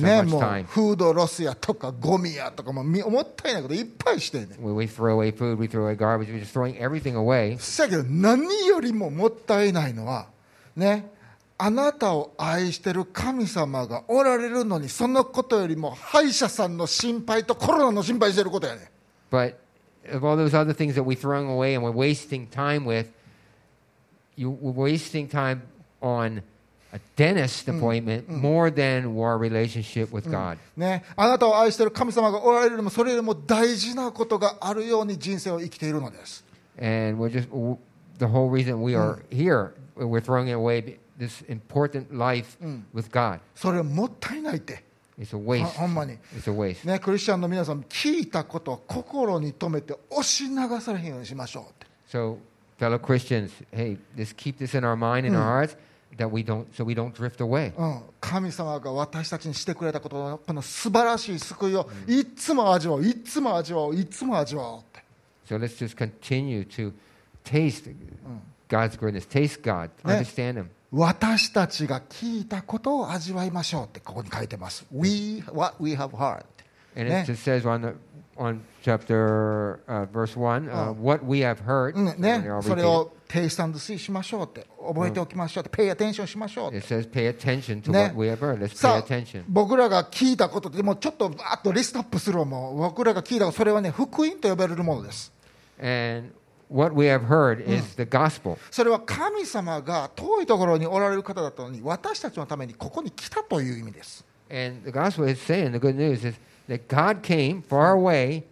[0.00, 7.58] ねもう.フードロスやとかゴミやとかもみもったいないこといっぱいしてんねん We, throw away food, we throw away garbage, we're just throwing everything away.
[7.58, 10.26] そやけど何よりももったいないのは
[10.74, 11.10] ね
[11.58, 18.84] あなたを愛してる神様がおられるのにそのことよりも歯医者さんの心配とコロナの心配してることやねん
[19.30, 19.54] But
[20.12, 23.06] of all those other things that we're throwing away and we're wasting time with,
[24.36, 25.62] you, we're wasting time
[26.00, 26.42] on
[26.95, 30.57] a dentist appointment more than our relationship with God.
[30.75, 36.43] ね、あなたを愛している神様がおられるよりもそれよりも大事なことがあるように人生を生きているのです
[36.77, 37.77] And we're just, w-
[38.19, 42.57] the whole reason we are here, we're throwing away this important life
[42.93, 43.39] with God.
[43.55, 44.83] それもったいないって、
[45.19, 45.65] It's a ほ waste.
[45.65, 46.85] ほんまに、 It's a waste.
[46.87, 52.37] ね、クリスチャンの皆さん聞いたことを心に留めて押し流されへんようにしましょうって So,
[52.79, 55.77] fellow Christians, hey, just keep this in our mind and our hearts
[56.16, 57.72] That we don't, so we don't drift away.
[57.76, 65.04] うん、神様が私たちにしてくれたことのこの素晴らしい救いをいつも味わおういつも味わおういつも味わおうって
[65.48, 66.92] So let's just continue to
[67.44, 67.88] taste
[68.68, 70.66] God's goodness, taste God, understand Him.
[70.92, 76.44] 私たちが聞いたことを味わいましょうってここに書いてます We, what we have heard
[76.96, 77.94] And it just says on the
[78.38, 81.94] on chapter uh, verse one, uh, what we have heard.
[82.18, 87.08] ねそれをテイスタンドシーしましょうって覚えておきましょうって、ペイアテンションしましょうっ.て says
[87.90, 88.68] ね heard.
[88.68, 95.32] さあ.僕らが聞いたことってもうちょっとバーッとリストアップするもん僕らが聞いたことそれはね福音と呼ばれるものです
[95.80, 96.30] And
[96.68, 98.56] what we have heard is the gospel.
[98.70, 108.44] それは神様が遠いところにおられる方だったのに私たちのためにここに来たという意味です And the gospel is saying the good news is that God came far away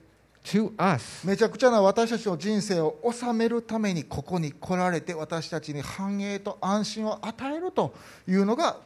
[0.45, 1.27] to us.
[1.27, 7.95] めちゃくちゃな私たちの人生を収めるためにここに来られて私たちに繁栄と安心を与えると
[8.29, 8.77] いうのが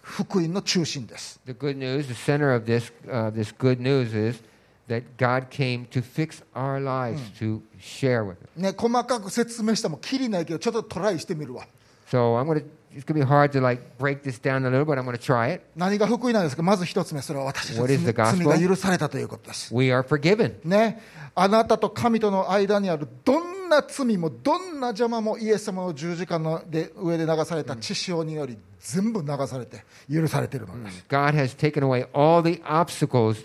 [0.00, 4.40] 福音の中心です The good news, the center of this uh, this good news is
[4.88, 8.48] that God came to fix our lives, to share with us.
[8.56, 11.66] ね細かく説明してもきりないけどちょっとトライしてみるわ
[12.10, 12.64] So I'm gonna.
[12.94, 15.54] It's gonna be hard to like break this down a little, but I'm gonna try
[15.54, 15.62] it.
[15.76, 20.54] 何が福音なんですかまず一つ目それは私たちの罪が許されたということです We are forgiven.
[20.64, 21.00] ね、
[21.34, 33.36] あなたと神との間にあるどんな罪もどんな邪魔もイエス様の十字架ので上で流された血潮により全部流されて許されているのです、God has taken away all the obstacles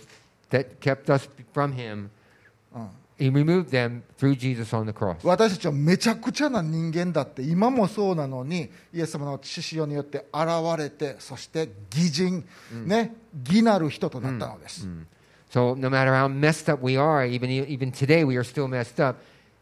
[0.49, 2.09] that kept us from Him.
[5.23, 10.47] 私たちはめちゃくちゃな人間だって今もそうなのにイエス様の父親によって現
[10.77, 14.87] れてそして偽人、うん、ね偽なる人となったのです。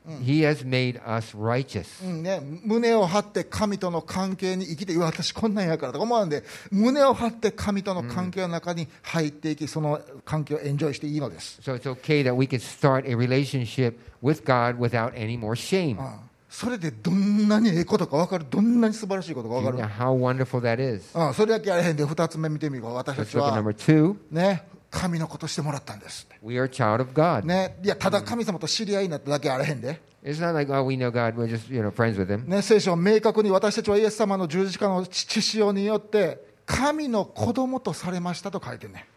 [0.07, 2.03] He has made us righteous.
[2.03, 11.61] うんね、胸を張って神との関係に生きて、私こんなんやからとか思わんで、胸を張って神との関係の中に入っていき、その関係をエンジョイしていいのです。
[11.61, 16.01] So it's okay that we can start a relationship with God without any more shame.
[16.01, 20.43] ああそれでどんなにええことか分かる、どんなに素晴らしいことか分 you か know る。
[20.43, 21.17] how wonderful that is?
[21.17, 24.15] ああそれだけやれへんで、二つ目見てみる私た Let's ち look at は number、two.
[24.31, 26.27] ね、神の子としてもらったんです。
[26.43, 27.45] We are child of God.
[27.45, 30.01] ね、いやただ神様と知り合いになっただけあれへんで。
[32.61, 39.07] 聖書は明確に私たちはイエス様の十字架の父潮によって神の子供とされましたと書いてね。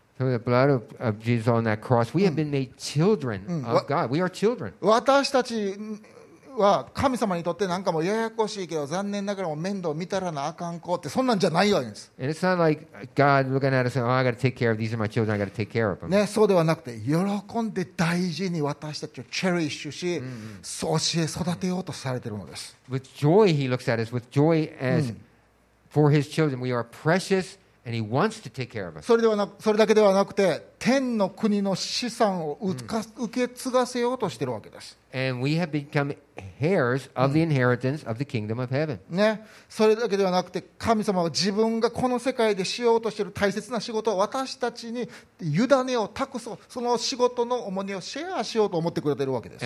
[4.80, 5.74] 私たち
[6.56, 12.12] は神様にとってなんかもややこしいけど残念ながら面倒見たらなあかんこうってそんなんじゃないわけです。
[16.26, 20.22] そうではなくて喜んで大事に私たちをチェリッシし、mm
[20.62, 21.42] hmm.
[21.42, 22.76] 育てようとされてるのです。
[29.02, 32.86] それ,だけではなくて、天の国の資産を受
[33.28, 34.98] け継がせようとしているわけです。
[39.68, 45.06] それだけではなくて、神様は自分がこの世界でしようとしている大切な仕事を私たちに
[45.42, 49.64] 委ねを託そ、その仕事の重荷をシェアしようと思ってくれているわけです。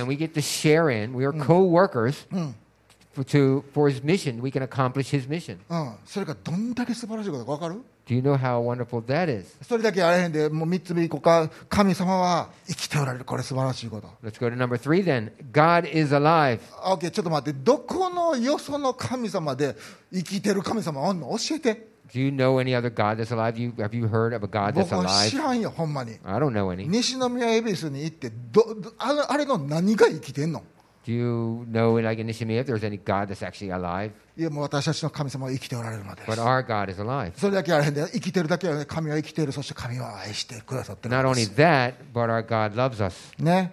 [3.25, 4.41] To, for his mission.
[4.41, 5.59] We can accomplish his mission.
[5.69, 9.55] うん、それがどんだけ素晴らしいことか分かる Do you know how wonderful that is?
[9.63, 14.09] それだけあれへんで、もう3つ目いこうか、神様は生きておられる、これ素晴らしいこと。
[14.25, 15.31] Let's go to number three then.
[15.53, 16.61] God is alive.
[16.83, 19.77] あ OK、ちょっと待って、どこのよその神様で
[20.11, 21.89] 生きてる神様おんの教えて。
[22.11, 23.59] Do you know any other God that's alive?
[23.59, 25.43] You, have you heard of a God that's 僕は知 alive?
[25.43, 26.13] らんよ、ほんまに。
[26.25, 26.87] I don't know any.
[26.89, 30.63] 西宮恵比寿に行ってどどあの、あれの何が生きてんの
[31.09, 34.11] Do you know, like in Nishimiya, if there's any God that's actually alive?
[34.37, 36.41] いや、もう私たちの神様は生きておられるので But す。
[36.43, 37.33] our God is alive.
[37.35, 41.53] それだけあれへんで、生きてるだけはね、神は生きている、そして神は愛してくださってる Not only す。
[41.55, 43.33] that, but our God loves us.
[43.43, 43.73] ね。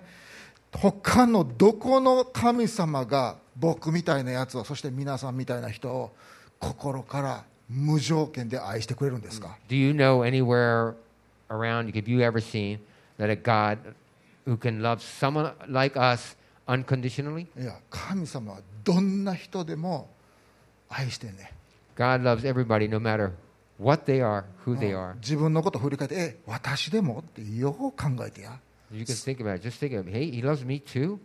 [0.72, 6.16] 他のどこの神様が僕みたいなやつを、そして皆さんみたいな人を
[6.58, 10.94] 心から無条件で愛してくれるんですか Do you know anywhere
[11.50, 12.80] around, have you ever seen
[13.20, 13.78] that a God
[14.46, 16.35] who can love someone like us
[16.68, 17.48] unconditionally?
[17.60, 20.10] いや、神様はどんな人でも
[20.90, 21.52] 愛してんね。
[21.96, 23.32] God loves everybody no matter
[23.80, 25.16] what they are, who they are.
[25.16, 27.94] 自分のことを振り返って、え、私でもってよう考
[28.26, 28.60] えてや。
[28.92, 29.68] You can think about it.
[29.68, 31.18] Just think of, hey, he loves me too.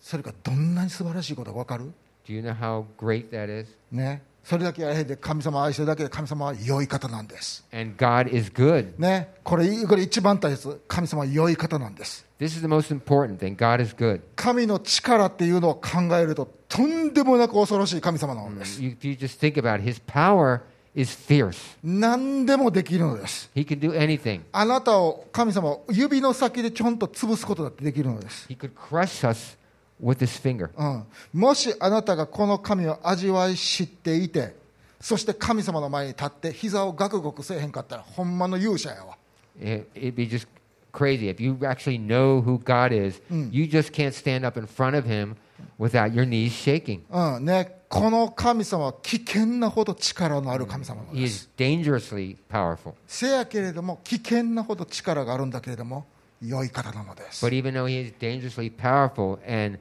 [0.00, 1.92] それがどんなに素晴らしいことか分かる
[2.26, 3.68] Do you know how great that is?
[3.90, 4.22] ね。
[4.44, 7.64] それだけやへんで神様を愛してるだけで神様は良い方なんです。
[7.72, 8.98] And God is good.
[8.98, 9.34] ね。
[9.44, 10.80] これ、これ一番大切。
[10.88, 12.26] 神様は良い方なんです。
[12.40, 13.56] This is the most important thing.
[13.56, 14.20] God is good.
[14.34, 18.82] 神の力っていうのを考えると、とんでもなく恐ろしい神様なのです。
[18.82, 20.60] You, you just think about it, his power
[20.94, 21.78] is fierce.
[21.84, 23.48] 何でもできるのです。
[23.54, 24.40] He can do anything.
[24.50, 28.48] あなたを、神様を指の先でちょんと潰すことだってできるのです。
[28.48, 29.56] He could crush us
[30.02, 30.70] with his finger.
[30.76, 34.54] うん、もしあなたがこの神を味わい知っていて、
[35.00, 39.16] そして神様の前に立って、膝をガクガクせえへんかったら、ほんまの勇者やわ。
[39.60, 40.46] It, it'd be just
[40.92, 41.28] crazy.
[41.28, 45.04] If you actually know who God is, you just can't stand up in front of
[45.04, 45.36] him
[45.78, 47.00] without your knees shaking.
[47.10, 51.50] うんね、この神様は危険なほど力のある神様なの He で is す。
[51.56, 52.94] dangerously powerful.
[53.06, 56.06] せやけれども、危険なほど力があるんだけれども、
[56.40, 57.44] 良い方なのです。
[57.44, 59.78] But even though he is dangerously powerful and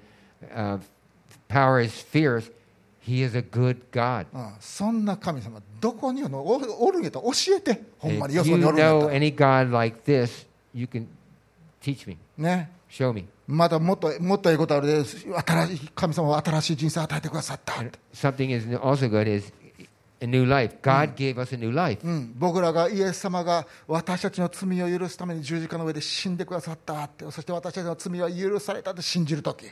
[0.53, 0.79] uh,
[1.47, 2.51] power is fierce,
[2.99, 4.25] he is a good God.
[4.33, 11.07] うん、そんな神様、どこにおおおるんやったら教えて、ほんまによ If そ you におるんやっ know any God like this, you can
[11.81, 13.25] teach me, ね、show me.
[13.47, 17.73] またもっともっといいことあるで、新しい神様は新しい人生を与えてくださった。
[18.13, 19.51] Something is also good is
[20.21, 20.77] a new life.
[20.81, 21.99] God gave us a new life.
[22.07, 27.25] うん、僕らがイエス様が私たちの罪を許すために十字架の上で死んでくださったって。
[27.31, 29.65] そして私たちの罪は許されたって信じるとき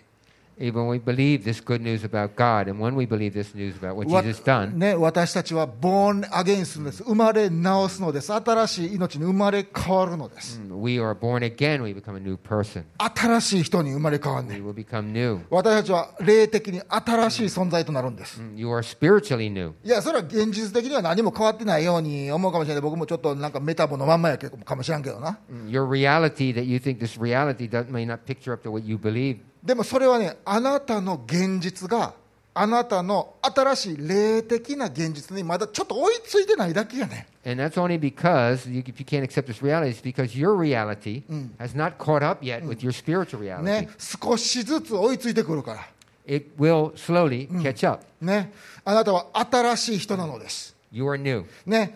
[0.59, 3.75] Even when we believe this good news about God, and when we believe this news
[3.77, 11.83] about what わ Jesus done, ね、私たちは born again するんです生まれ直すのです新しい命に生まれ変わるのです、 we are born again.
[11.83, 12.85] We become a new person.
[12.99, 15.41] 新しい人に生まれ変わる We ね will become new.
[15.51, 19.73] 私たちは霊的に新しい存在となるんです、 You are spiritually new.
[19.83, 25.37] いやそれは現実的には何も変わってないように思うかもしれない僕もちょっとなんかメタボのまんまやけどかもしれんけどな
[25.67, 28.97] Your reality that you think this reality does, may not picture up to what you
[28.97, 29.39] believe.
[29.64, 32.14] でもそれはね、あなたの現実が、
[32.54, 37.28] あなたの新しい霊的な現実にまだちょっと追いついてないだけやね。
[37.46, 41.24] And that's only because you, if you can't accept this reality, it's because your reality
[41.58, 43.64] has not caught up yet with your spiritual reality.
[43.64, 45.88] ね、少しずつ追いついてくるから。
[46.26, 48.04] It will slowly catch up.
[48.20, 48.52] ね、
[48.84, 50.76] あなたは新しい人なのです。
[50.92, 51.46] You are new.
[51.66, 51.96] ね、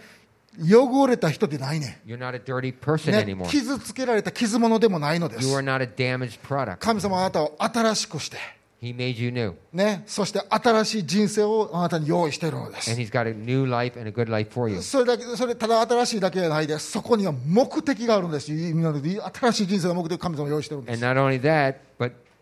[0.62, 2.02] 汚れた人でないね。
[3.50, 5.48] 傷つけられた傷物でもないのです。
[6.78, 8.38] 神様あなたを新しくして、
[9.72, 12.92] ね、そして新しい人生をあなたに用意してるのです。
[14.82, 16.78] それ,だけそれただ新しいだけじゃないで。
[16.80, 18.52] そこには目的があるんです。
[18.52, 21.02] 新しい人生の目的を神様は用意してるんです。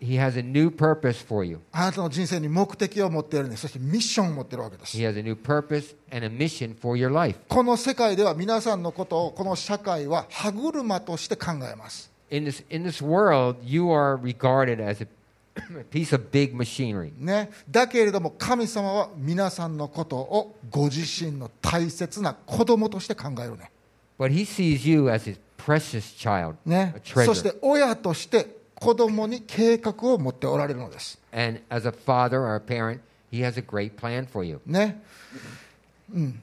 [0.01, 1.59] He has a new purpose for you.
[1.71, 3.61] あなたの人生に目的を持っているんです。
[3.61, 4.97] そしてミッションを持っているわけです。
[4.97, 7.37] He has a new purpose and a mission for your life.
[7.47, 12.09] この世界では皆さんのことをこの社会は歯車として考えます。
[12.31, 15.07] In this, in this world, you are regarded as a
[15.91, 17.11] piece of big machinery.
[17.19, 23.69] ね、だけれども神様は皆さんのことをご自身の大切な子供として考えるね。
[24.17, 31.19] But He sees you as His precious child, ねそして.親として子供に計画を持っておられるのです。
[31.32, 32.99] And as a father or a parent,
[33.32, 34.59] He has a great plan for you.
[34.65, 35.03] ね。
[36.11, 36.41] うん。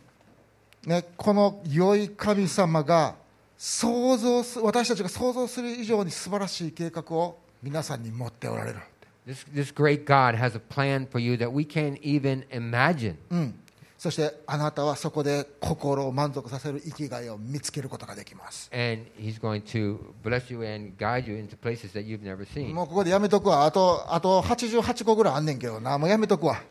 [0.86, 3.16] ね、この良い神様が
[3.58, 8.78] 想像す私たちが想像する以上に素晴らしい計画を皆さんに持っておられる。
[9.26, 13.16] This, this great God has a plan for you that we can't even imagine.
[13.30, 13.54] うん。
[13.98, 18.70] そしてあなたはそこで心を満足させる生きがいを見つけることができます。
[22.72, 23.64] もうここでやめとくわ。
[23.64, 25.98] あと,あと88個ぐらいあんねんけどな。
[25.98, 26.62] もうやめとくわ。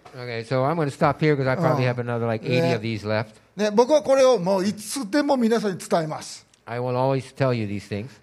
[3.58, 6.46] ね、僕はこれをもういつでも皆さんに伝えます。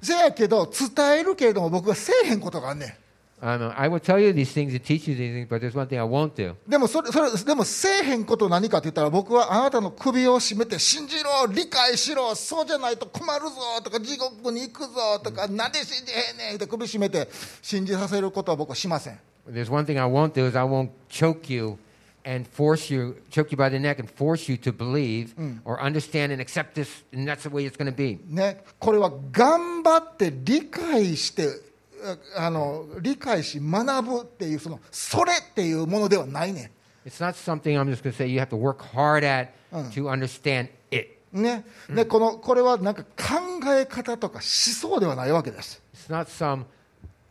[0.01, 3.04] じゃけど、伝えるけれども僕はせえへんことがあんねん。
[3.44, 5.98] Um, I will tell you these things and teach you these things, but there's one thing
[5.98, 6.56] I won't do.
[6.68, 17.30] でもそれそれでもせえへんこと何かって言ったら僕はあなたの首を絞めて信じろ理解しろそうじゃないと困るぞとか地獄に行くぞとかなんで信じへんねんって首絞めて
[17.62, 21.78] 信じさせることは僕はしません There's one thing I won't do is I won't choke you
[22.26, 26.34] and force you, choke you by the neck and force you to believe or understand
[26.34, 28.20] and accept this, and that's the way it's going to be.
[28.28, 31.48] ねこれは頑張って理解して
[32.37, 36.71] ああの理解し学ぶっていうそのそれっていうものではないね
[37.07, 39.53] It's not something I'm just going to say you have to work hard at
[39.93, 41.09] to understand it.
[41.37, 43.41] んねでこのこれはなんか考
[43.75, 46.65] え方とか思想ではないわけです It's not some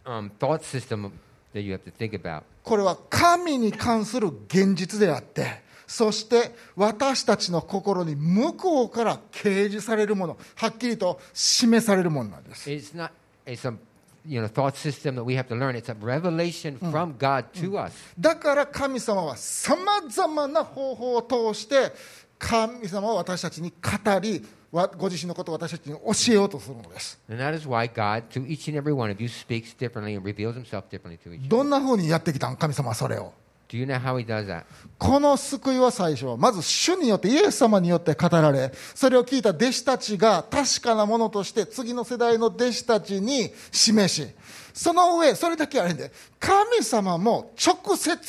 [0.05, 1.11] um, thought system
[1.53, 2.43] that you have to think about.
[2.63, 13.11] これは神に関する現実であってそして私たちの心に向こうから掲示されるものはっきりと示されるものなんです It's not
[13.45, 13.77] a some
[14.25, 15.75] you know thought system that we have to learn.
[15.75, 17.93] It's a revelation from God to us.
[18.19, 21.91] だから神様はさまざまな方法を通して
[22.39, 31.33] 神様は私たちに語りわご自身のことを私たちに教えようとするのです God, to each and every one of you, speaks differently and reveals himself differently to
[31.33, 31.47] each.
[31.47, 33.33] どんなふうにやってきたん神様はそれを
[33.73, 34.65] Do you know how he does that?
[34.99, 44.27] この救いは最初まず主によってイエス様によって語られそれを聞いた弟子たちが確かなものとして次の世代の弟子たちに示し
[44.75, 48.21] その上それだけあれんで神様も直接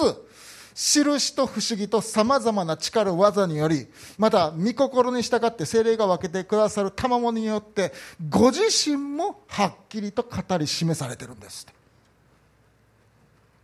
[0.74, 3.86] 印と不思議とさまざまな力技により
[4.16, 7.92] また御心に従って精霊が分けてくださる賜物によって
[8.30, 11.66] ご自身もはっきりと語り示されてるんです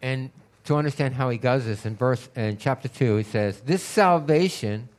[0.03, 0.31] And
[0.70, 4.90] to understand how he does this, in verse in chapter two, he says, "This salvation,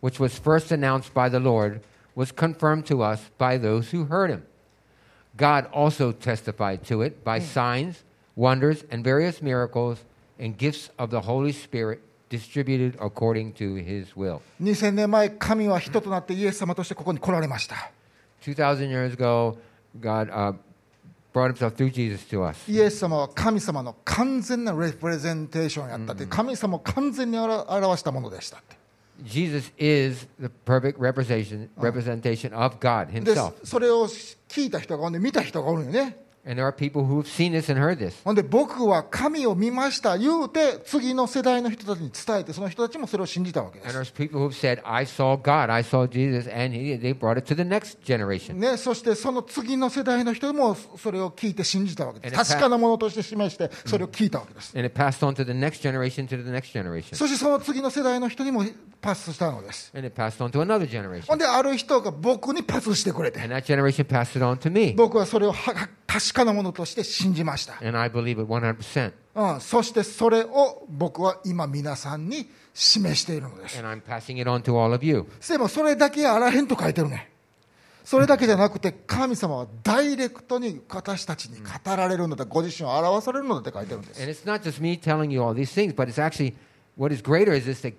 [0.00, 1.80] which was first announced by the Lord,
[2.14, 4.42] was confirmed to us by those who heard him.
[5.36, 8.02] God also testified to it by signs,
[8.36, 10.04] wonders, and various miracles
[10.38, 12.00] and gifts of the Holy Spirit."
[12.32, 14.40] Distributed according to his will.
[14.58, 17.92] 2000年前神は人となってイエス様としてここに来られました
[18.40, 19.58] 2,000 years ago,
[20.00, 20.54] God uh,
[22.67, 28.77] イエス様は神様の完全なレプレゼンテーションやったって、神様を完全に表したものでしたって。
[29.23, 33.07] Jesus is the perfect representation, representation of God
[33.63, 34.07] それを
[34.47, 36.26] 聞いた人がおるね、見た人がおるよね。
[36.47, 38.23] And there are people who have seen this and heard this.
[38.23, 46.97] ほんで僕は神を見ました言うて次の世代の人たちに伝えてその人たちもそれを信じたわけで And す there's people who've said, I saw God, I saw Jesus, and he,
[46.97, 48.53] they brought it to the next generation.
[48.53, 57.13] ね、そしてその次の世代の人もそれを聞いて信じたわけです And it 確かなものとして示してそれを聞いたわけです、And it passed on to the next generation, to the next generation.
[57.15, 58.63] そしてその次の世代の人にも
[59.01, 61.25] パスしたのです And it passed on to another generation.
[61.27, 64.93] ほんである人が僕にパスしてくれて And that generation passed it on to me.
[64.95, 66.33] 僕はそれをは確
[69.59, 73.77] そしてそれを僕は今皆さんに示しているのです。
[75.69, 77.31] それだけあらへんと書いてるね。
[78.03, 84.21] それだけじゃなくて神様はダイレクトに私たちに語られるのだ、ご自身を表されるのだ書いてるんです。
[86.97, 87.93] What is greater is this that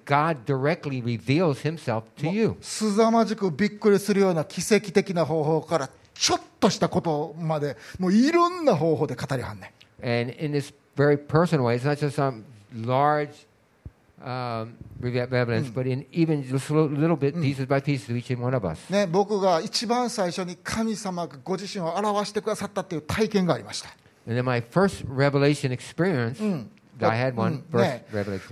[6.18, 13.30] ちょっとしたことまでもういろんな方法で語りはんねん And in this very personal way, it's not just some large
[14.22, 18.54] um, evidence, but in even just a little, bit, pieces by pieces, each and one
[18.54, 18.90] of us.
[18.90, 23.88] ね、僕が一番最初に神様がご自身を表してくださったっていう体験がありました
[24.26, 26.70] And then my first revelation experience, うん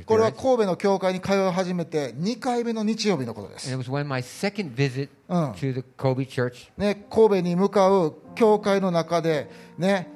[0.07, 3.68] これは.神戸の教会に通い始めて2回目の日曜日のことです
[5.28, 5.53] Mm.
[5.99, 10.09] Kobe church, ね、神戸に向かう教会の中で、ね、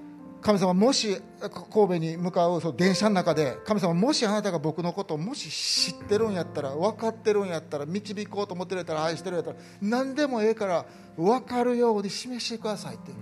[0.43, 13.13] 神様、もし神戸に向かうその電車の中で、神様、もしあなたが僕のことをもし知ってるんやったら、分かってるんやったら、導こうと思ってるんやったら、愛してるんやったら、何でもええから、分かるように示してくださいって、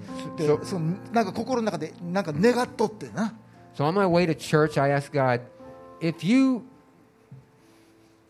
[0.47, 3.35] でそのなんか心の中でなんか願っとってな。
[3.74, 5.42] So on my way to church, I asked God,
[6.00, 6.64] if you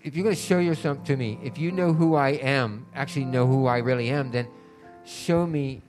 [0.04, 3.26] if you're going to show yourself to me, if you know who I am, actually
[3.26, 4.48] know who I really am, then
[5.06, 5.82] show me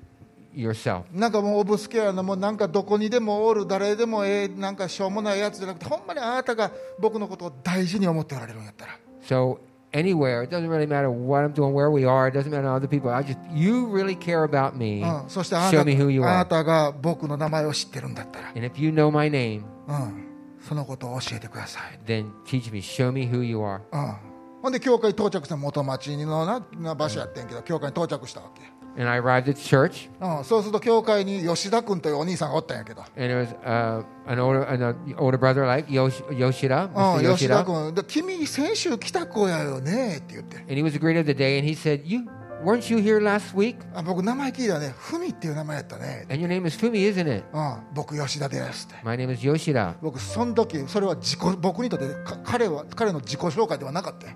[0.54, 1.04] yourself.
[1.12, 9.58] なんかもうオブスケアのもうなんかどこにでもおる誰でもええなんかしょうもないやつじゃなくてほんまにあなたが僕のことを大事に思っておられるんやったら So
[9.92, 10.42] anywhere.
[10.42, 12.28] It doesn't really matter what I'm doing, where we are.
[12.28, 13.10] It doesn't matter other people.
[13.10, 15.02] I just you really care about me.
[15.02, 16.36] うん、そしてあな Show me who you たあ are.
[16.38, 20.26] なたが僕の名前を知ってるんだったら、 And if you know my name, うん、
[20.60, 22.80] そのことを教えてください、 then teach me.
[22.80, 23.80] Show me who you are.
[23.92, 24.16] うん、
[24.62, 28.62] ほんで教会到着した元町のなな場所やってんけど教会に到着したわけ、
[28.97, 35.65] And I arrived at church, うん、そうすると教会に吉田君というお兄さんがおったんやけど、and there was uh, an older an uh, older brother
[35.65, 37.31] like Yosh- Yoshida, う Mr.
[37.31, 42.25] ん、吉田 Yoshida, 君で君先週来た子やよねって言って and he was the greeter of the day, and he said, "You
[42.65, 43.77] weren't you here last week?
[43.93, 47.45] あ僕名前聞いたらねふみっていう名前やったね、And your name is Fumi, isn't it?
[47.53, 54.33] うん、僕吉田ですって My name is Yoshida." 僕その時それは自己僕にとってか彼は彼の自己紹介ではなかったよ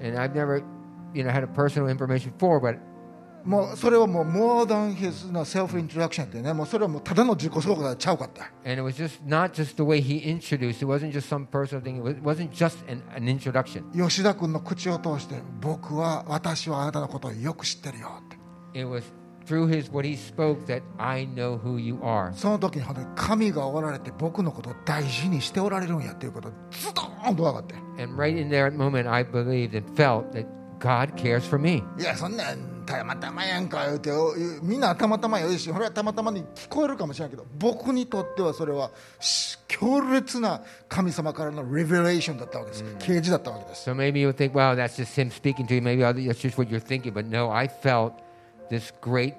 [0.00, 0.62] And I've never,
[1.12, 2.78] you know, had a personal information before, but
[3.46, 9.82] もうそれはもう more than his な self introduction ってねもうそれはもうただの自己紹介ちゃうかった and it was just not just the
[9.82, 10.82] way he introduced.
[10.82, 12.04] It wasn't just some personal thing.
[12.04, 13.84] It wasn't just an, an introduction.
[13.92, 18.36] 吉田君の口を通して僕は私はあなたのことをよく知ってるよって
[18.80, 19.04] It was
[19.46, 22.32] through his what he spoke that I know who you are.
[22.32, 30.46] その時に本当に神がおられて僕のことを大事にしておられるんやっていうことズドーンと分かって And right in that moment, I believed and felt that
[30.80, 31.84] God cares for me.
[31.98, 45.82] いやそんなんたまたまやんか言うておみんなたまたまよいしこれはたまたまに聞こえるかもしれないけど僕にとってはそれはし強烈な神様からのレベレーションだったわけです、啓示だったわけです So maybe you'll think, wow, that's just him speaking to you.
[45.82, 47.12] Maybe that's just what you're thinking.
[47.12, 48.14] But no, I felt
[48.70, 49.34] this great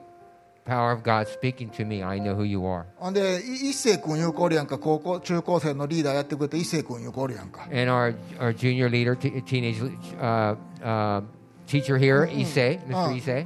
[0.66, 2.04] power of God speaking to me.
[2.04, 2.86] I know who you are.
[2.98, 9.82] ほんでい一星君いう子おるやんか高校中高生のリーダーやってくれて一星君いう子おるやんか And our, our junior leader, teenage
[10.20, 11.24] uh, uh,
[11.68, 12.80] teacher here, 伊勢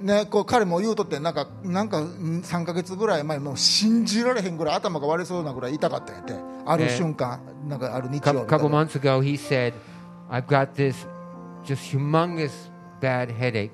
[0.03, 2.03] ね、こう彼も言うとってなんかなんか
[2.43, 8.39] 三ヶ月ぐらい前も信じられへんぐらい頭が悪そうなぐらい痛かったってある瞬間なんかある日曜日。
[8.39, 8.69] A couple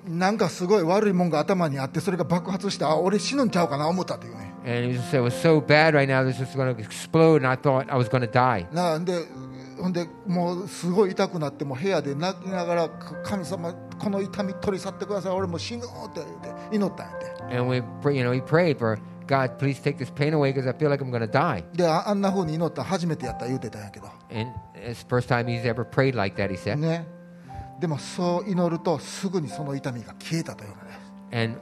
[0.08, 4.54] なんかすごい悪いもんが頭にあってそれが爆発してあ俺死ぬんちゃうかな思ったっていうね。
[9.04, 9.26] で,
[9.92, 12.90] でもうすごい痛くなっても部屋で泣きながら
[13.24, 13.76] 神様。
[14.00, 16.28] この痛み取り去ってください俺もう死ぬって言っ
[16.70, 17.78] て祈ったんやって And we,
[18.16, 21.02] you know, he prayed for, God, please take this pain away because I feel like
[21.02, 21.64] I'm going to die.
[21.74, 26.78] でああんな風に祈ったの初めてやった言うてたんやけど And it's the first time he's ever prayed like that, he said.
[26.78, 27.08] ね
[27.80, 31.00] でもそう祈るとすぐにその痛みが消えたというのね
[31.32, 31.58] And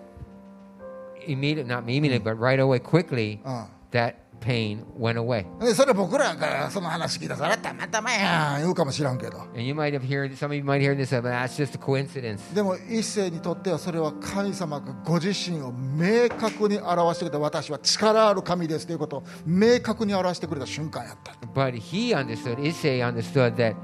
[1.28, 5.46] immediately, not immediately, but right away, quickly, うん that pain went away.
[5.60, 11.76] でそれ僕らがその話聞いたらたまたまやん言うかもしらんけど And you might have heard, some of you might hear this, but that's just
[11.76, 12.54] a coincidence.
[12.54, 23.76] でも一世にとってはそれは神様がご自身を明確に表してくれた私は力ある神ですということを明確に表してくれた瞬間やった But he understood, Issei understood that,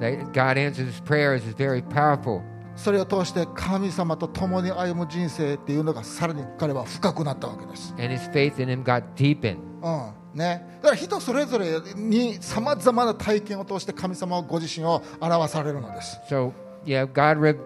[0.00, 2.42] that God answers prayers is very powerful.
[2.76, 9.58] それを通して神様と共に歩む人生っていうのがさらに彼は深くなったわけです、And his faith in him got deepened.
[9.82, 10.24] うん。
[10.34, 16.18] ね、だから人それぞれにさまざまな体験を通して神様はご自身を表されるのです。
[16.28, 16.52] So,
[16.84, 17.56] yeah, God re-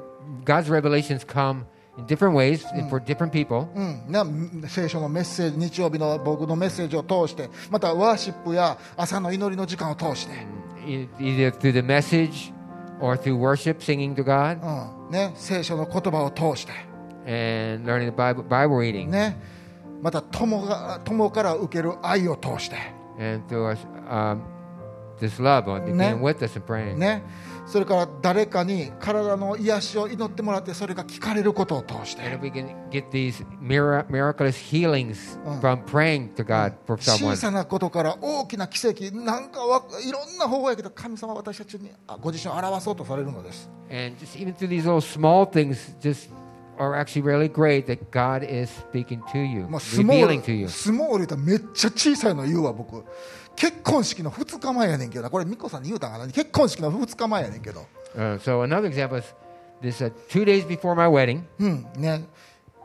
[0.45, 1.65] God's revelations come
[1.97, 3.69] in different ways and for different people.
[3.75, 10.35] うん、な聖書のメッセージ日曜日の僕のメッセージを通してまたワーシップや朝の祈りの時間を通して、
[10.87, 12.53] e- either through the message
[13.01, 16.73] or through worship, singing to God, うんね、聖書の言葉を通して、
[17.27, 19.37] and learning the Bible, Bible reading, ね、
[20.03, 22.77] また友が友から受ける愛を通して、
[23.19, 24.41] and through us, um,
[25.19, 26.99] this love, or being with us and praying.
[26.99, 27.23] ね、
[27.69, 32.23] それから誰かに体の癒しを祈ってもらってそれが聞かれることを通して。
[36.99, 39.61] 小さなことから大きな奇跡、なんか
[40.03, 41.91] いろんな方法やけど神様は私たちに
[42.23, 43.71] ご自身を表そうとされるのです。
[46.79, 47.99] Are actually really great that
[53.59, 55.31] 結婚式の2日前やねんけどな。
[55.31, 56.27] これ美子さんに言うたんかな？
[56.29, 57.87] 結婚式の2日前やねんけど。
[58.17, 59.35] Uh, so another example is
[59.83, 61.87] this: uh, two days before my wedding, うん。
[61.97, 62.25] ね。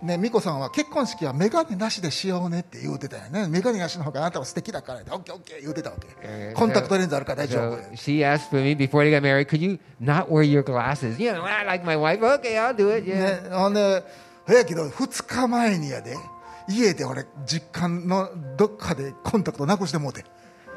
[0.02, 3.48] ね美子さんは結婚式は眼鏡なしでしようねって言うてたよね。
[3.48, 5.12] 眼鏡なしの方があなたは素敵だからって。
[5.12, 6.08] オッケーオッケー言うてたわけ。
[6.22, 7.78] えーコンタクトレンズあるから大丈夫。
[7.96, 11.44] she asked for me before they got married, "Could you not wear your glasses?" You know,
[11.44, 12.20] I like my wife.
[12.20, 13.08] Okay, I'll do it.
[13.08, 13.44] Yeah.
[13.44, 14.04] ね、ほんで
[14.48, 16.18] やけど2日前にやで。
[16.68, 20.24] 家で俺実家のどっかでコンタクトなくしてもうて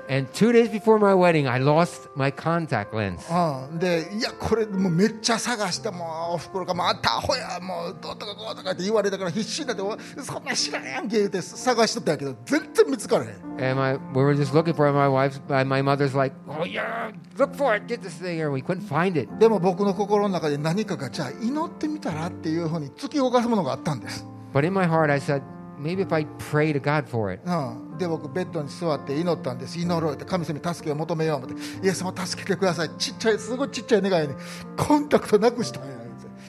[0.09, 3.21] And two days before my wedding, I lost my contact lens.
[3.31, 14.93] うん、でいやこれもうめっちゃ探してもうおふくろが「もうあんたアホやもうどうとかこうとか」って言われたから必死になってお「そんなん知らんやんけ」言うて探しとったんやけど全然見つからへん And my, we were just looking for it.
[14.93, 18.51] My wife's, my, my mother's like, oh yeah, look for it, get this thing here.
[18.51, 19.29] We couldn't find it.
[19.39, 25.41] でも僕の心の中で何かがじゃあ祈ってみたらっていうふうに突き動かすものがあったんです、 But in my heart, I said,
[25.78, 27.42] maybe if I pray to God for it.
[27.44, 29.78] うん、で僕ベッドに座って祈ったんです。
[29.78, 31.54] 祈ろうって神様に助けを求めよう思って。
[31.86, 32.90] イエス様助けてください。
[32.98, 34.34] ちっちゃいすごいちっちゃい願いに。
[34.76, 35.96] コンタクトなくしたんや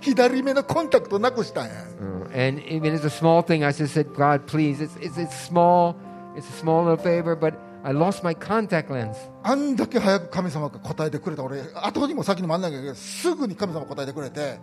[0.01, 5.17] 左目のコンタクトなくしたんや Uh, and even as a small thing, I just said, God, please, it's, it's,
[5.17, 5.95] it's small,
[6.35, 9.17] it's a small little favor, but I lost my contact lens.
[9.43, 11.43] あんだけ早く神様が答えてくれた。
[11.43, 14.59] 俺後にも先にもあんないけどすぐに神様が答えてくれて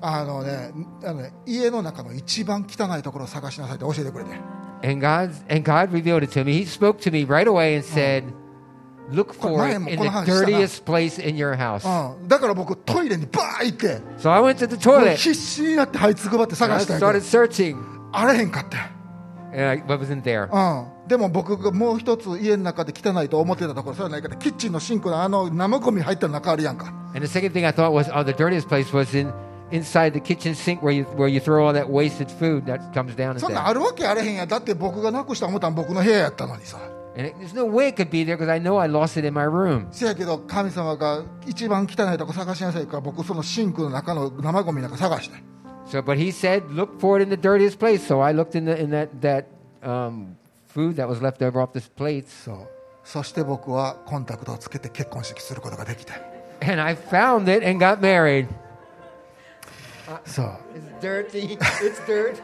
[0.00, 0.72] あのね
[1.04, 4.30] あのね家の中の一番汚いところを探しなさいって教えてくれて
[4.82, 6.58] And God, and God revealed it to me.
[6.58, 8.24] He spoke to me right away and said,
[9.10, 11.86] look for it in the dirtiest place in your house.
[11.86, 17.76] うん、だから僕トイレにバー行って So I went to the toilet 必死になって這いつくばって I 探したんや started searching,
[18.12, 18.84] あれへんかったよ
[19.52, 20.48] and I wasn't there.
[20.52, 29.32] うん、でも僕がもう一つ家の中で汚いと思ってたところそれはないからキッチンのシンクのあの生ゴミ入った中あるやんか And the second thing I thought was, oh, the dirtiest place was in
[29.71, 33.15] inside the kitchen sink where you where you throw all that wasted food that comes
[33.15, 33.67] down in そんなん there.
[33.69, 36.77] あるわけあれへんやだって僕がなくした思ったん僕の部屋やったのにさ
[37.17, 39.27] And it, there's no way it could be there because I know I lost it
[39.27, 39.87] in my room.
[39.91, 45.35] せやけど神様が一番汚いとこ探しなさいから僕そのシンクの中の生ゴミなんか探して
[45.89, 48.01] So, but he said, look for it in the dirtiest place.
[48.01, 49.45] So I looked in the in that that
[49.83, 50.37] um,
[50.67, 52.67] food that was left over off this plates, そう
[53.03, 56.13] そして僕はコンタクトをつけて結婚式することができて
[56.61, 58.47] and I found it and got married.
[60.24, 60.46] そう
[61.00, 61.58] It's dirty.
[61.58, 62.40] It's dirty.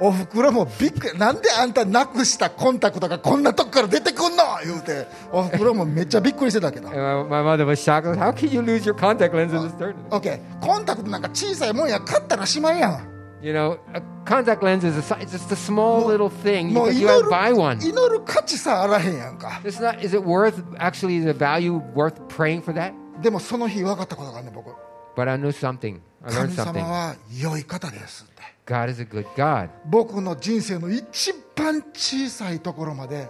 [0.00, 8.16] おふくろもびっくりなんであんたなくしたコンタクトがこんなとこから出てくんの言うておふくろもめっちゃびっくりしてたけど my, mother was shocked.
[8.18, 9.94] How can you lose your contact lens in this dirty?
[10.10, 16.72] OK コンタクトなんか小さいもんや買ったらしまいやん You know, a contact lens is a, it's just a small little thing.
[16.72, 17.78] も You, う you 祈 have る to buy one.
[17.86, 20.02] 祈る価値さあらへんやんか It's not.
[20.02, 22.92] Is it worth actually the value worth praying for that?
[23.20, 24.70] でもその日分かったことがあるね僕
[25.16, 26.00] But I knew something.
[26.24, 26.82] I 神 learned 様 something.
[26.84, 29.68] は良い方ですって God is a good God.
[29.86, 33.28] 僕の人生の一番小さいところまで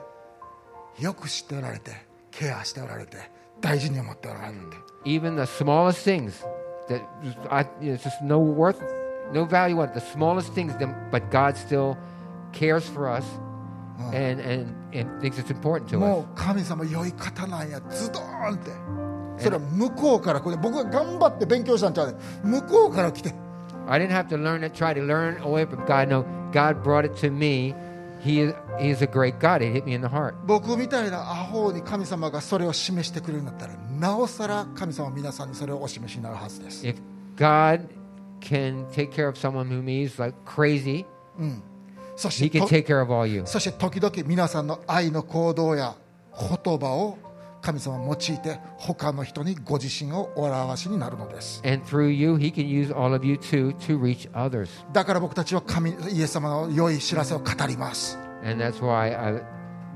[0.98, 1.92] よく知っておられて
[2.30, 3.18] ケアしておられて
[3.60, 4.76] 大事に思っておられるって
[5.10, 6.32] Even the smallest things
[6.88, 7.02] that
[7.50, 8.80] I, it's just no worth,
[9.32, 9.94] no value on it.
[9.94, 11.96] The smallest things, them- but God still
[12.52, 13.24] cares for us
[14.12, 16.24] and, and, and thinks it's important to も us.
[16.24, 18.70] う神様良い方なんやズドーンって
[19.38, 23.34] それは向こうから来て僕が頑張って勉強したんちゃうね向こうから来て
[23.86, 26.08] I didn't have to learn it, try to learn away from God.
[26.08, 27.74] No, God brought it to me.
[28.22, 29.60] He is, he is a great God.
[29.60, 30.34] It hit me in the heart.
[30.46, 36.96] 僕みたいなアホに神様がそれを示してくれるんだったらなおさら神様は皆さんにそれをお示しになるはずです If
[37.36, 37.88] God
[38.40, 41.04] can take care of someone whom he's like crazy,
[42.16, 43.42] そ he して can と take care of all you.
[43.44, 45.94] そして時々皆さんの愛の行動や
[46.64, 47.18] 言葉を
[47.64, 51.62] 神様を用いて他の人にご自身をお表しになるのです。
[54.92, 58.18] だから僕たちは神イエス様の良い知らせを語ります。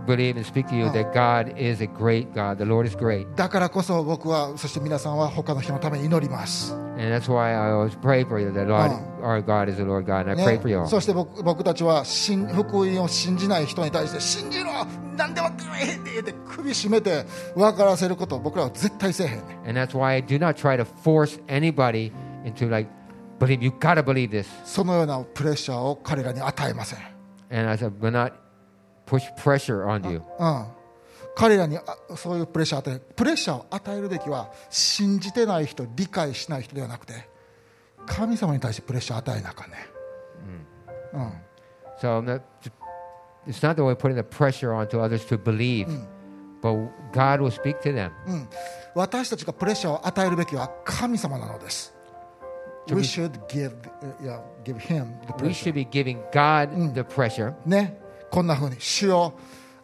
[0.08, 2.56] Believe and speak to you that God is a great God.
[2.56, 3.26] The Lord is great.
[3.36, 8.90] だからこそ僕はそして皆さんは他の人のために祈ります、And that's why I always pray for you that Lord,
[9.22, 10.22] our God is the Lord God.
[10.22, 10.86] And I ね pray for you all.
[10.86, 14.70] そして僕僕たちは信福音を信じない人に対して信じろ
[15.16, 22.12] 何でもかえへんでって首絞めて分からせることを僕らは絶対せえへんね And that's why I do not try to force anybody
[22.44, 22.88] into like,
[23.38, 24.46] believe, you got to believe this.
[24.64, 26.98] そのようなプレッシャーを彼らに与えません
[27.50, 28.32] And I said, will not
[29.08, 30.22] push pressure on you.
[30.38, 30.66] うん、
[31.34, 31.82] 彼らにあ
[32.16, 37.28] そういうプレッシャーを与えプレッシャーを与えるべきは信じてない人理解しない人ではなくて
[38.06, 39.76] 神様に対してプレッシャーを与えなあかんね、
[41.14, 41.32] うん
[42.00, 42.42] So I'm not,
[43.46, 45.88] it's not that we're putting the pressure onto others to believe,
[46.62, 46.76] but
[47.12, 48.12] God will speak to them.
[48.26, 48.48] うん、
[48.94, 51.92] 私たちがプレッシャーを与えるべきは神様なのです。
[52.90, 53.72] We should give,
[54.22, 55.72] yeah, give him the We pressure.
[55.72, 57.54] should be giving God the pressure.
[57.66, 57.98] ね、
[58.30, 59.34] こんなふうに主よ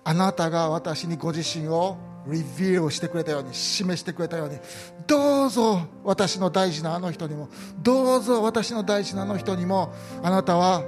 [0.04, 4.58] あなたが私にご自身をリビューしてくれたように示してくれたように
[5.06, 9.92] どうぞ私の大事なあの人にもどうぞ私の大事なあの人にも
[10.22, 10.82] あなたは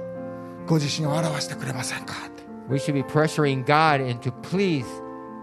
[0.65, 2.13] ご自身を表してくれませんか
[2.69, 4.85] ？We should be pressuring God into please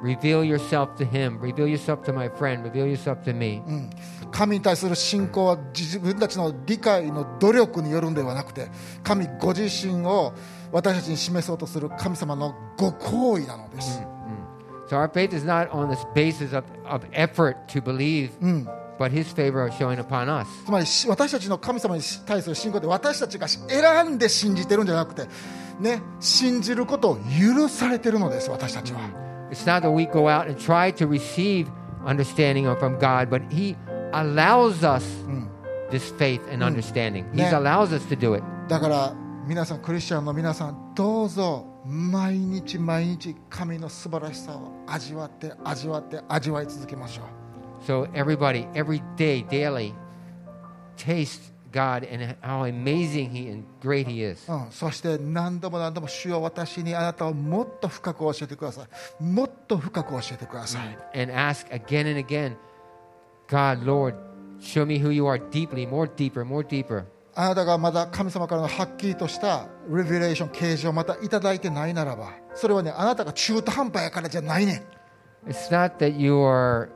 [0.03, 3.63] reveal yourself to Him, reveal yourself to my friend, reveal yourself to me.
[4.31, 8.69] 神に対する信仰は自分たちの理解の努力によるんではなくて
[9.03, 10.35] 神ご自身を
[10.75, 14.03] 私たちに示そうとする神様のご好意なのです。
[20.67, 25.29] つまり私たちの神様に対する信仰で私たちが選んで信じてるんじゃなくて、
[25.79, 29.01] ね、信じることを許されてるのです私たちは。
[38.69, 39.15] だから
[39.47, 47.27] 皆さんクリスチャンの皆さんどうぞ毎日毎日神の素晴らしさを味わって味わって味わい続けましょう
[47.87, 49.93] So everybody, every day, daily,
[50.97, 54.51] taste God and how amazing He and great He is.
[54.51, 58.87] うん、そして何度も何度も主よ私にあなたをもっと深く教えてくださ
[59.21, 62.57] いもっと深く教えてください、And ask again and again,
[63.49, 64.15] God, Lord,
[64.61, 67.05] show me who you are deeply, more deeper, more deeper.
[67.37, 74.83] あなたがまだ神様からのはっきりとしたレビュレーション啓示をまたいただいてないならばそれはねあなたが中途半端やからじゃないねん
[75.51, 76.89] It's not that you are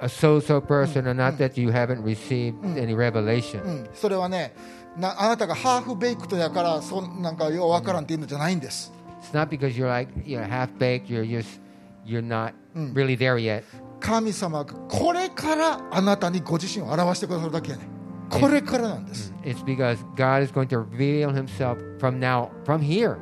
[0.00, 3.62] a so-so person or not that you haven't received any revelation.
[3.62, 4.54] うん、それはね
[4.96, 8.92] なあなたがハーフベイクトやからそんなんかようわからんっていうのじゃないんです
[9.22, 11.06] It's not because you're like you're half baked.
[11.08, 11.60] You're just
[12.06, 12.52] you're not
[12.94, 13.64] really there yet.
[13.98, 17.95] 神様がこれからあなたにご自身を表してくださるだけやねん
[18.28, 23.16] これからなんです、It's because God is going to reveal Himself from now, from here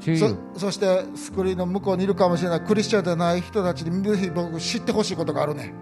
[0.00, 5.72] そ.そしてスクリーンの向こうにいるかもしれないクリスチャンでない人たちにぜひ僕知ってほしいことがあるね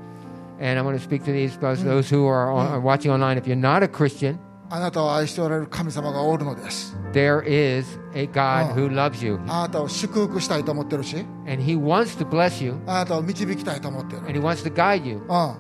[0.61, 3.37] And I want to speak to these because those who are, on, watching online.
[3.37, 4.39] If you're not a Christian,
[4.71, 8.75] あなたを愛しておられる神様がおるのです there is a God Oh.
[8.75, 11.17] who loves you, あなたを祝福したいと思ってるし
[11.47, 15.17] and He wants to bless you, あなたを導きたいと思ってる and He wants to guide you.
[15.17, 15.57] うん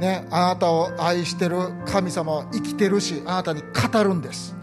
[0.00, 4.56] ね、あなたを愛してる神様は生きてるしあなたに語るんです。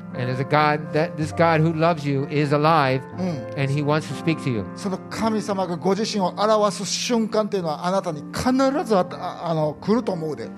[4.76, 8.52] その神様がご自身を表す瞬間というのはあなたに必
[8.84, 9.06] ずあ
[9.44, 10.50] あの来ると思うで。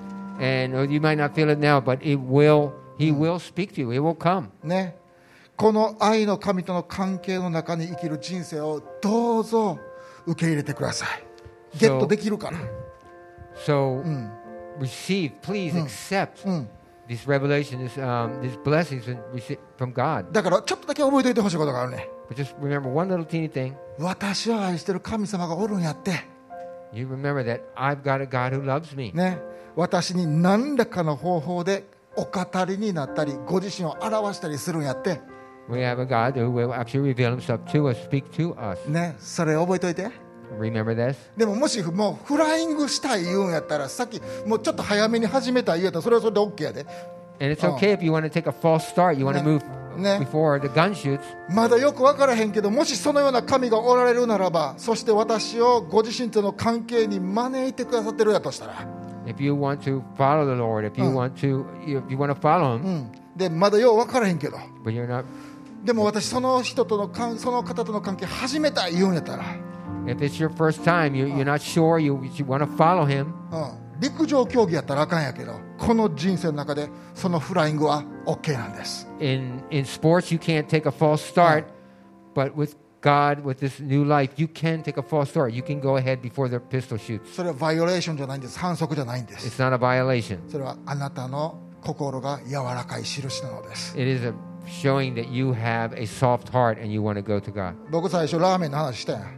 [5.58, 9.78] この愛の神との関係の中に生きる人生をどうぞ
[10.26, 11.78] 受け入れてください。
[11.78, 12.60] ゲットできるかな。
[13.66, 14.39] So, so, うん
[14.80, 16.46] receive, please accept
[17.08, 19.04] this revelation, this um, these blessings
[19.78, 20.32] from God.
[20.32, 23.74] だからちょっとだけ覚えておいてほしいことがあるね But just remember one little teeny thing.
[23.98, 26.12] 私を愛してる神様がおるんやって
[26.94, 29.12] You remember that I've got a God who loves me.
[29.14, 29.40] ね
[29.76, 31.84] 私に何らかの方法で
[32.16, 35.22] お語りになったりご自身を表したりするんやって
[35.70, 38.90] We have a God who will actually reveal Himself to us, speak to us.
[38.90, 40.10] ねそれ覚えておいて
[40.58, 41.16] Remember this.
[41.38, 46.86] でももしもうフライングしたい言うんやったらさっきもうちょっと早めに始めたい言うやったらそれはそれで OK やで
[47.42, 47.76] And it's Oh.
[47.78, 49.18] okay if you want to take a false start.
[49.18, 49.62] You want to move
[50.20, 51.22] before the gun shoots.
[51.54, 58.74] まだよく分からへんけどもしそのような神がおられるならばそして私をご自身との関係に招いてくださってるやとしたら、
[59.26, 61.14] If you want to follow the Lord, if you Oh.
[61.16, 65.24] want to, if you want to follow う Him, ん、でまだよう分からへんけど but you're not.
[65.86, 69.44] でも私その人との関その方との関係始めたい言うんやったら、
[70.09, 71.99] If it's your first time, you, you're not sure.
[71.99, 73.35] You you want to follow Him.
[73.51, 81.65] うん、陸上競技やったらあかんやけどこの人生の中でそのフライングは OK なんです In in sports, you can't take a false start,
[82.35, 85.53] but with God, with this new life, you can take a false start.
[85.53, 87.35] You can go ahead before the pistol shoots.
[87.35, 90.39] それはバイオレーションじゃないんです反則じゃないんです It's not a violation.
[90.51, 94.33] それはあなたの心が柔らかい印なのです It is a
[94.67, 97.75] showing that you have a soft heart and you want to go to God.
[97.91, 99.38] 僕最初ラーメンの話したやん、うん、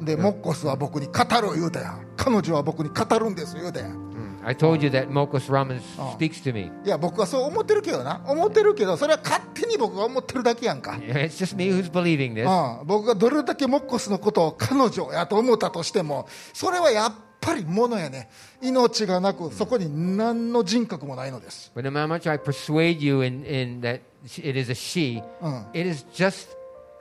[0.00, 2.06] でモッコスは僕に語る言うたやん。
[2.16, 4.12] 彼女は僕に語るんです言うたやん。
[4.44, 6.16] I told you that Mokos Ramen Oh.
[6.18, 6.72] speaks to me.
[6.84, 8.20] いや僕はそう思ってるけどな。
[8.26, 12.80] 思ってるけどそれは勝手に僕が思ってるだけやんか、 It's just me who's believing this.
[12.80, 18.28] うん、僕がどれだけモッコスのことを彼女やと思ったとしてもそれはやっぱりものやね。
[18.60, 21.70] 命がなくそこに何の人格もないのです。
[21.76, 24.00] But no matter how much I persuade you in, in that
[24.42, 25.66] it is a she, Mm.
[25.72, 26.48] it is just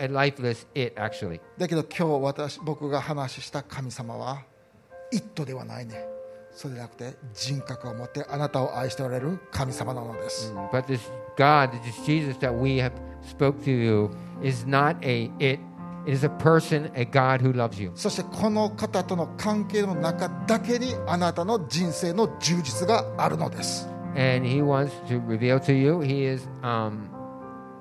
[0.02, 1.40] a lifeless it, actually.
[1.58, 4.44] だけど今日私僕が話した神様は
[5.14, 6.06] 「イット!」ではないね
[6.52, 11.00] そうじゃなくて人格を持ってあなたを愛しておられる神様なのです、But this
[11.38, 12.92] God, this Jesus that we have
[13.24, 14.10] spoke to you,
[14.42, 15.60] is not a it.
[16.04, 17.92] It is a person, a God who loves you.
[17.94, 26.00] そしてこの方との関係の中だけにあなたの人生の充実があるのです、And He wants to reveal to you.
[26.00, 27.04] He is, um,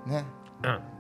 [0.07, 0.25] ね、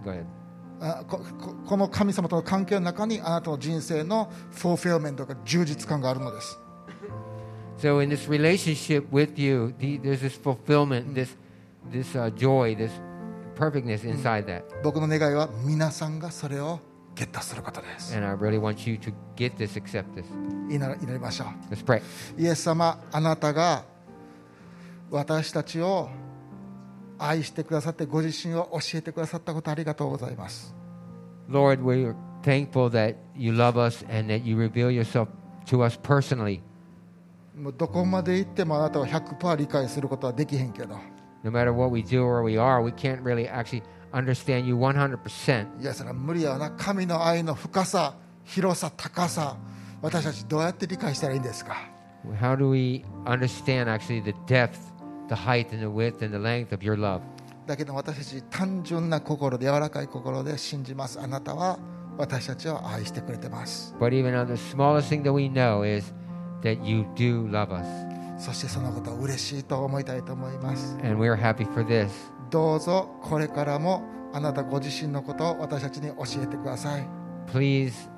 [0.02, 0.39] go ahead.
[0.80, 6.58] あこの神様との関係の中にあなたの人生のフォーフィルメントが充実感があるのです
[7.78, 11.34] So in this relationship with you, the, there's this fulfillment, this,
[11.90, 12.92] this uh, joy, this
[13.54, 14.64] perfectness inside that.
[14.82, 16.80] 僕の願いは皆さんがそれを
[17.14, 20.24] ゲットすることです And I really want you to get this, accept this.
[20.70, 22.02] 祈祈りましょ Let's pray.
[22.38, 23.84] うイエス様あなたが
[25.10, 26.10] 私たちを
[27.22, 30.74] 愛してくださってご自身を教えてくださったことありがとうございます
[31.48, 35.28] Lord, we're thankful that you love us and that you reveal yourself
[35.66, 36.60] to us personally.
[37.56, 40.96] もうどこまで行ってもあなたを100%理解することはできへんけど
[41.42, 45.82] No matter what we do or we are, we can't really actually understand you 100%.
[45.82, 48.14] いやそれは無理やわな神の愛の深さ
[48.44, 49.56] 広さ高さ
[50.02, 51.76] 私たちどうやって理解したらいいんですか
[52.40, 54.78] How do we understand actually the depth,
[55.30, 57.22] the height and the width and the length of your love.
[57.66, 61.20] だけど私たち単純な心で柔らかい心で信じます。
[61.20, 61.78] あなたは
[62.18, 63.94] 私たちを愛してくれてます。
[68.38, 70.98] そしてそのことを嬉しいと思いたいと思います。
[72.50, 74.02] どうぞこれからも
[74.32, 77.06] あなたご自身のことを私たちに教えてください。
[77.46, 78.10] Please,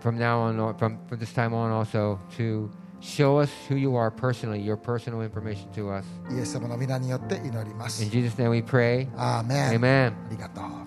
[0.00, 2.68] from now on, from, from this time on also, to
[3.01, 6.05] show us who you are personally, your personal information to us.
[6.31, 9.07] イエス様の皆によって祈ります In Jesus' name we pray.
[9.17, 10.07] アーメン Amen.
[10.09, 10.84] ありがとう